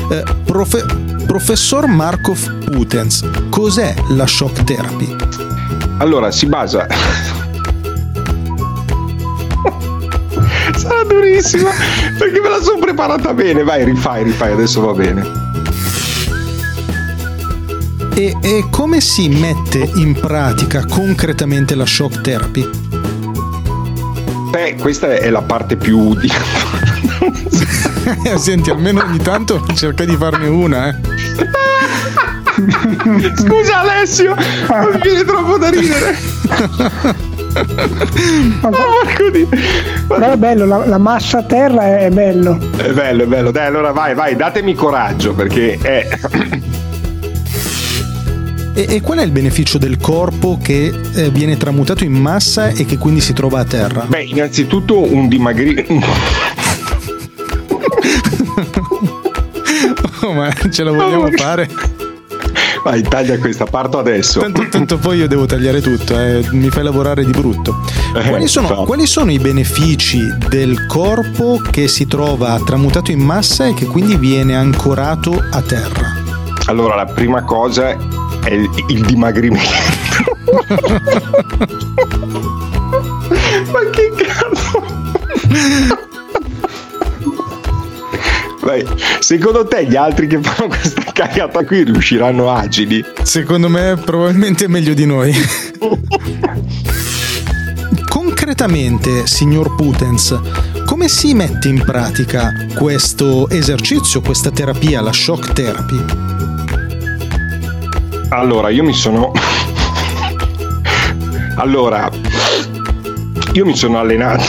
Eh, 0.09 0.23
profe- 0.45 0.85
professor 1.25 1.85
Markov 1.85 2.63
Putens, 2.63 3.29
cos'è 3.49 3.93
la 4.11 4.25
shock 4.25 4.63
therapy? 4.63 5.13
Allora, 5.97 6.31
si 6.31 6.45
basa. 6.45 6.87
Sarà 10.77 11.03
durissima 11.03 11.71
perché 12.17 12.39
me 12.39 12.47
la 12.47 12.61
sono 12.61 12.79
preparata 12.79 13.33
bene. 13.33 13.63
Vai, 13.63 13.83
rifai, 13.83 14.23
rifai, 14.23 14.53
adesso 14.53 14.79
va 14.79 14.93
bene. 14.93 15.46
E, 18.17 18.35
e, 18.41 18.65
come 18.71 18.99
si 18.99 19.29
mette 19.29 19.91
in 19.93 20.19
pratica 20.19 20.83
concretamente 20.87 21.75
la 21.75 21.85
shock 21.85 22.21
therapy? 22.21 22.67
Beh, 24.49 24.77
questa 24.79 25.13
è 25.13 25.29
la 25.29 25.43
parte 25.43 25.75
più 25.75 26.15
di... 26.15 26.27
Senti, 28.37 28.71
almeno 28.71 29.03
ogni 29.03 29.19
tanto 29.19 29.63
cerca 29.75 30.03
di 30.03 30.15
farne 30.15 30.47
una, 30.47 30.89
eh. 30.89 30.95
Scusa 33.37 33.81
Alessio, 33.81 34.33
mi 34.33 34.99
viene 34.99 35.23
troppo 35.23 35.59
da 35.59 35.69
ridere. 35.69 36.17
Però 40.07 40.31
è 40.31 40.37
bello, 40.37 40.65
la, 40.65 40.87
la, 40.87 40.97
massa 40.97 41.37
a 41.37 41.43
terra 41.43 41.99
è 41.99 42.09
bello. 42.09 42.57
È 42.77 42.93
bello, 42.93 43.25
è 43.25 43.27
bello. 43.27 43.51
Dai, 43.51 43.67
allora 43.67 43.91
vai, 43.91 44.15
vai, 44.15 44.35
datemi 44.35 44.73
coraggio 44.73 45.35
perché 45.35 45.77
è... 45.79 46.07
E, 48.77 48.85
e, 48.87 49.01
qual 49.01 49.17
è 49.17 49.23
il 49.23 49.31
beneficio 49.31 49.79
del 49.79 49.97
corpo 49.97 50.59
che 50.61 50.93
eh, 51.15 51.31
viene 51.31 51.57
tramutato 51.57 52.03
in 52.03 52.13
massa 52.13 52.67
e 52.67 52.85
che 52.85 52.99
quindi 52.99 53.21
si 53.21 53.33
trova 53.33 53.61
a 53.61 53.63
terra? 53.63 54.05
Beh, 54.07 54.25
innanzitutto 54.25 55.01
un 55.01 55.27
dimagrimento. 55.27 55.93
oh, 60.21 60.31
ma 60.31 60.53
ce 60.69 60.83
la 60.83 60.91
vogliamo 60.91 61.23
oh, 61.23 61.31
fare? 61.31 61.67
Vai, 62.83 63.01
taglia 63.01 63.39
questa, 63.39 63.65
parto 63.65 63.97
adesso. 63.97 64.41
Tanto, 64.41 64.67
tanto 64.69 64.99
poi 64.99 65.17
io 65.17 65.27
devo 65.27 65.47
tagliare 65.47 65.81
tutto, 65.81 66.15
eh. 66.15 66.45
mi 66.51 66.69
fai 66.69 66.83
lavorare 66.83 67.25
di 67.25 67.31
brutto. 67.31 67.83
Eh, 68.15 68.29
quali, 68.29 68.47
sono, 68.47 68.83
quali 68.83 69.07
sono 69.07 69.31
i 69.31 69.39
benefici 69.39 70.21
del 70.49 70.85
corpo 70.85 71.59
che 71.71 71.87
si 71.87 72.05
trova 72.05 72.61
tramutato 72.63 73.09
in 73.09 73.21
massa 73.21 73.65
e 73.65 73.73
che 73.73 73.87
quindi 73.87 74.17
viene 74.17 74.55
ancorato 74.55 75.43
a 75.49 75.63
terra? 75.63 76.13
Allora, 76.67 76.95
la 76.95 77.05
prima 77.05 77.41
cosa 77.41 78.26
è 78.43 78.53
il, 78.53 78.69
il 78.89 79.05
dimagrimento. 79.05 79.69
Ma 83.71 83.89
che 83.91 84.11
cazzo? 84.15 84.83
Vai. 88.61 88.85
Secondo 89.19 89.65
te 89.65 89.85
gli 89.85 89.95
altri 89.95 90.27
che 90.27 90.41
fanno 90.41 90.67
questa 90.67 91.01
cagata 91.13 91.63
qui 91.63 91.83
riusciranno 91.83 92.51
agili? 92.51 93.03
Secondo 93.23 93.69
me 93.69 93.95
probabilmente 94.03 94.67
meglio 94.67 94.93
di 94.93 95.05
noi. 95.05 95.33
Concretamente, 98.07 99.25
signor 99.25 99.75
Putens, 99.75 100.37
come 100.85 101.07
si 101.07 101.33
mette 101.33 101.67
in 101.69 101.81
pratica 101.83 102.53
questo 102.75 103.49
esercizio, 103.49 104.21
questa 104.21 104.51
terapia, 104.51 105.01
la 105.01 105.13
shock 105.13 105.53
therapy? 105.53 106.26
Allora, 108.29 108.69
io 108.69 108.83
mi 108.83 108.93
sono... 108.93 109.31
allora, 111.55 112.09
io 113.53 113.65
mi 113.65 113.75
sono 113.75 113.99
allenato. 113.99 114.43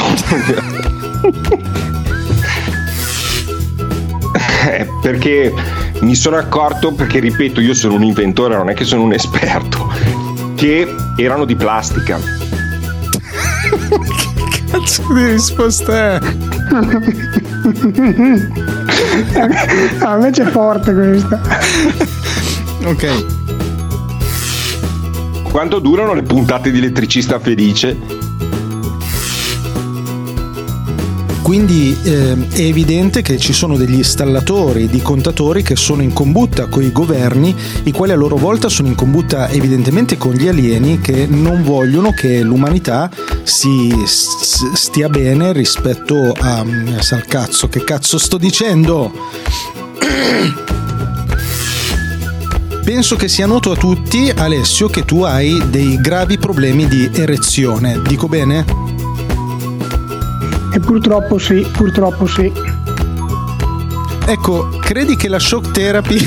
Eh, 4.69 4.87
perché 5.01 5.55
mi 6.01 6.15
sono 6.15 6.37
accorto, 6.37 6.93
perché 6.93 7.21
ripeto, 7.21 7.61
io 7.61 7.75
sono 7.75 7.95
un 7.95 8.03
inventore, 8.03 8.57
non 8.57 8.69
è 8.69 8.75
che 8.75 8.85
sono 8.85 9.03
un 9.03 9.13
esperto, 9.13 9.91
che 10.57 10.93
erano 11.17 11.45
di 11.45 11.55
plastica. 11.55 12.19
che 14.51 14.65
cazzo 14.71 15.13
di 15.15 15.25
risposta 15.27 16.17
è? 16.17 16.21
ah, 20.01 20.15
invece 20.15 20.43
è 20.43 20.47
forte 20.47 20.93
questa. 20.93 21.41
ok. 22.85 23.38
Quanto 25.51 25.79
durano 25.79 26.15
le 26.15 26.23
puntate 26.23 26.71
di 26.71 26.79
elettricista 26.79 27.39
felice? 27.39 27.97
Quindi 31.49 31.97
eh, 32.03 32.37
è 32.51 32.61
evidente 32.61 33.23
che 33.23 33.39
ci 33.39 33.55
sono 33.55 33.79
degli 33.79 33.95
installatori 33.95 34.87
di 34.87 35.01
contatori 35.01 35.63
che 35.63 35.77
sono 35.77 36.03
in 36.03 36.13
combutta 36.13 36.67
con 36.67 36.83
i 36.83 36.93
governi, 36.93 37.57
i 37.85 37.91
quali 37.91 38.13
a 38.13 38.17
loro 38.17 38.37
volta 38.37 38.69
sono 38.69 38.89
in 38.89 38.95
combutta 38.95 39.49
evidentemente 39.49 40.19
con 40.19 40.35
gli 40.35 40.47
alieni 40.47 41.01
che 41.01 41.27
non 41.27 41.63
vogliono 41.63 42.13
che 42.13 42.43
l'umanità 42.43 43.11
si 43.45 43.91
stia 44.05 45.09
bene 45.09 45.55
rispetto 45.55 46.35
a... 46.39 46.63
Sal 46.99 47.25
cazzo, 47.25 47.69
che 47.69 47.83
cazzo 47.83 48.19
sto 48.19 48.37
dicendo? 48.37 49.11
Penso 52.89 53.17
che 53.17 53.29
sia 53.29 53.45
noto 53.45 53.73
a 53.73 53.77
tutti, 53.77 54.33
Alessio, 54.35 54.89
che 54.89 55.05
tu 55.05 55.21
hai 55.23 55.63
dei 55.69 56.01
gravi 56.01 56.39
problemi 56.39 56.89
di 56.89 57.11
erezione. 57.13 58.01
Dico 58.01 58.29
bene? 58.29 58.65
E 60.73 60.81
purtroppo 60.81 61.37
sì, 61.37 61.69
purtroppo 61.71 62.27
sì. 62.27 62.51
ecco, 64.25 64.71
credi 64.81 65.17
che 65.17 65.29
la 65.29 65.39
shock 65.39 65.71
therapy... 65.71 66.17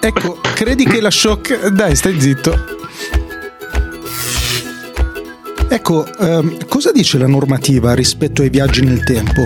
ecco, 0.00 0.40
credi 0.52 0.84
che 0.84 1.00
la 1.00 1.10
shock... 1.10 1.68
Dai, 1.68 1.96
stai 1.96 2.20
zitto. 2.20 2.73
Ecco, 5.74 6.06
ehm, 6.20 6.68
cosa 6.68 6.92
dice 6.92 7.18
la 7.18 7.26
normativa 7.26 7.94
rispetto 7.94 8.42
ai 8.42 8.48
viaggi 8.48 8.84
nel 8.84 9.02
tempo? 9.02 9.42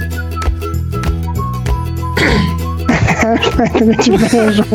Aspetta 3.16 3.78
che 3.78 3.96
ci 3.98 4.10
penso. 4.10 4.66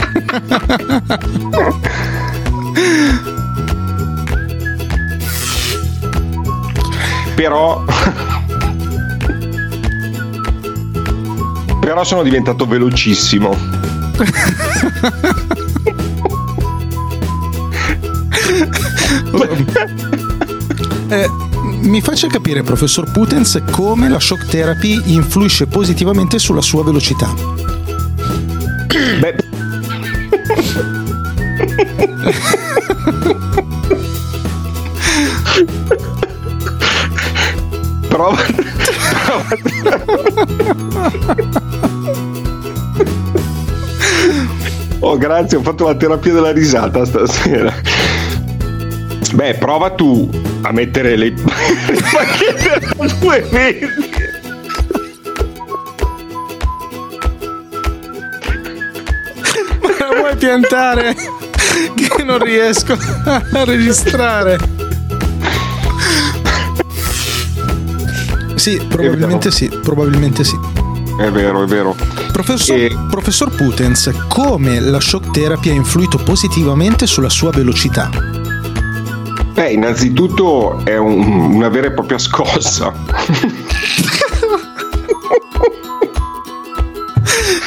Però 7.35 7.83
Però 11.81 12.03
sono 12.03 12.23
diventato 12.23 12.65
velocissimo. 12.65 13.55
Eh, 21.13 21.29
mi 21.83 22.01
faccia 22.01 22.27
capire, 22.27 22.63
professor 22.63 23.11
Putens, 23.11 23.61
come 23.71 24.07
la 24.09 24.19
shock 24.19 24.45
therapy 24.45 25.01
influisce 25.13 25.67
positivamente 25.67 26.39
sulla 26.39 26.61
sua 26.61 26.83
velocità. 26.83 27.33
Beh, 29.19 29.35
prova, 38.07 38.45
Oh, 44.99 45.17
grazie, 45.17 45.57
ho 45.57 45.61
fatto 45.61 45.85
la 45.85 45.95
terapia 45.95 46.33
della 46.33 46.51
risata 46.51 47.03
stasera. 47.05 47.73
Beh, 49.33 49.55
prova 49.55 49.91
tu 49.91 50.29
a 50.63 50.71
mettere 50.71 51.15
le, 51.15 51.29
le 51.29 51.33
bacchette 52.11 52.71
a 52.71 52.79
220. 52.95 53.87
La 59.99 60.09
vuoi 60.19 60.35
piantare? 60.37 61.15
Che 61.15 62.23
non 62.23 62.39
riesco 62.39 62.93
a 63.25 63.63
registrare. 63.65 64.57
Sì, 68.55 68.79
probabilmente 68.87 69.51
sì, 69.51 69.69
probabilmente 69.83 70.43
sì. 70.43 70.57
È 71.19 71.29
vero, 71.29 71.63
è 71.63 71.67
vero. 71.67 71.95
Professor, 72.31 72.77
E- 72.77 72.95
professor 73.09 73.53
Putens, 73.53 74.11
come 74.27 74.79
la 74.79 74.99
shock 74.99 75.31
therapy 75.31 75.69
ha 75.69 75.73
influito 75.73 76.17
positivamente 76.17 77.05
sulla 77.05 77.29
sua 77.29 77.51
velocità? 77.51 78.09
Beh, 79.53 79.71
innanzitutto 79.71 80.83
è 80.83 80.97
un- 80.97 81.53
una 81.55 81.69
vera 81.69 81.87
e 81.87 81.91
propria 81.91 82.17
scossa. 82.17 82.91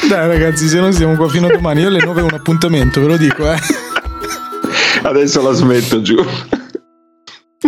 Dai 0.09 0.27
ragazzi, 0.27 0.67
se 0.67 0.79
non 0.79 0.93
siamo 0.93 1.15
qua 1.15 1.27
fino 1.29 1.47
a 1.47 1.51
domani, 1.51 1.81
io 1.81 1.87
alle 1.87 2.03
9 2.03 2.21
ho 2.21 2.25
un 2.25 2.33
appuntamento, 2.33 3.01
ve 3.01 3.07
lo 3.07 3.17
dico, 3.17 3.51
eh. 3.51 3.57
Adesso 5.03 5.41
la 5.41 5.51
smetto 5.53 6.01
giù. 6.01 6.15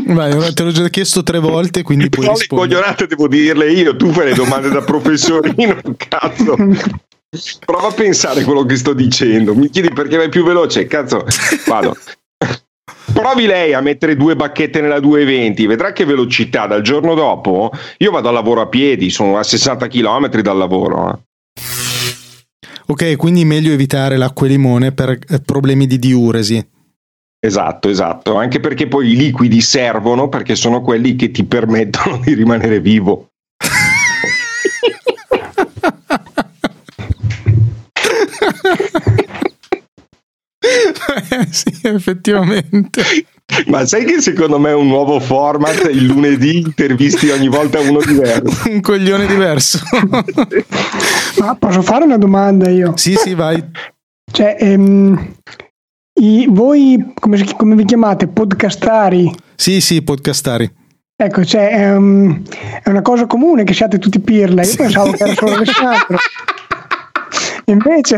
Vai, 0.06 0.54
te 0.54 0.64
l'ho 0.64 0.72
già 0.72 0.88
chiesto 0.90 1.24
tre 1.24 1.40
volte, 1.40 1.82
quindi 1.84 2.10
puoi 2.10 2.26
Però 2.26 2.36
le 2.36 2.40
rispondere. 2.40 2.70
coglionate 2.76 3.08
devo 3.08 3.28
dirle 3.28 3.72
io, 3.72 3.96
tu 3.96 4.12
fai 4.12 4.28
le 4.28 4.34
domande 4.34 4.70
da 4.70 4.82
professorino, 4.82 5.78
cazzo. 5.98 6.56
Prova 7.66 7.88
a 7.88 7.92
pensare 7.92 8.44
quello 8.44 8.66
che 8.66 8.76
sto 8.78 8.94
dicendo. 8.94 9.54
Mi 9.54 9.70
chiedi 9.70 9.92
perché 9.92 10.18
vai 10.18 10.30
più 10.30 10.44
veloce, 10.44 10.88
cazzo. 10.88 11.26
Vado. 11.68 11.96
Provi 13.20 13.48
lei 13.48 13.74
a 13.74 13.82
mettere 13.82 14.16
due 14.16 14.38
bacchette 14.38 14.80
nella 14.80 15.02
220, 15.02 15.68
vedrà 15.68 15.92
che 15.92 16.06
velocità 16.06 16.68
dal 16.68 16.82
giorno 16.82 17.16
dopo. 17.16 17.70
Io 17.98 18.12
vado 18.12 18.30
al 18.30 18.34
lavoro 18.34 18.62
a 18.62 18.68
piedi, 18.68 19.10
sono 19.10 19.38
a 19.38 19.44
60 19.44 19.88
km 19.88 20.40
dal 20.40 20.58
lavoro. 20.58 21.12
eh. 21.12 21.18
Ok, 22.86 23.18
quindi 23.18 23.44
meglio 23.44 23.74
evitare 23.74 24.16
l'acqua 24.16 24.48
e 24.48 24.52
limone 24.52 24.94
per 24.94 25.10
eh, 25.10 25.42
problemi 25.42 25.86
di 25.86 26.00
diuresi. 26.00 26.66
Esatto, 27.46 27.90
esatto. 27.90 28.38
Anche 28.38 28.62
perché 28.62 28.88
poi 28.88 29.12
i 29.12 29.18
liquidi 29.18 29.60
servono 29.60 30.30
perché 30.30 30.56
sono 30.56 30.82
quelli 30.82 31.18
che 31.18 31.30
ti 31.30 31.44
permettono 31.44 32.22
di 32.24 32.34
rimanere 32.34 32.80
vivo. 32.80 33.32
Sì, 41.50 41.80
effettivamente. 41.84 43.02
Ma 43.68 43.86
sai 43.86 44.06
che 44.06 44.22
secondo 44.22 44.60
me 44.60 44.70
è 44.70 44.74
un 44.76 44.88
nuovo 44.88 45.20
format? 45.20 45.90
Il 45.92 46.06
lunedì 46.06 46.60
intervisti 46.60 47.30
ogni 47.30 47.48
volta 47.48 47.80
uno 47.80 48.00
diverso. 48.00 48.70
Un 48.70 48.80
coglione 48.82 49.26
diverso. 49.26 49.80
Ma 51.40 51.56
posso 51.56 51.82
fare 51.82 52.04
una 52.04 52.18
domanda 52.18 52.70
io? 52.70 52.94
sì, 52.96 53.16
sì, 53.16 53.34
vai. 53.34 53.64
Cioè, 54.32 54.56
ehm, 54.60 55.34
i- 56.22 56.46
voi 56.50 57.12
come, 57.20 57.44
come 57.58 57.76
vi 57.76 57.86
chiamate? 57.86 58.28
Podcastari? 58.28 59.34
Sì, 59.56 59.82
sì, 59.82 60.04
podcastari. 60.04 60.72
Ecco, 61.22 61.44
cioè, 61.44 61.70
è, 61.72 61.96
un- 61.96 62.44
è 62.84 62.90
una 62.90 63.02
cosa 63.02 63.26
comune 63.26 63.64
che 63.64 63.74
siate 63.74 63.98
tutti 63.98 64.20
pirla. 64.20 64.64
Io 64.64 64.76
pensavo 64.76 65.12
che 65.12 65.24
era 65.24 65.34
solo 65.34 65.56
Alessandro. 65.56 66.18
Invece, 67.66 68.18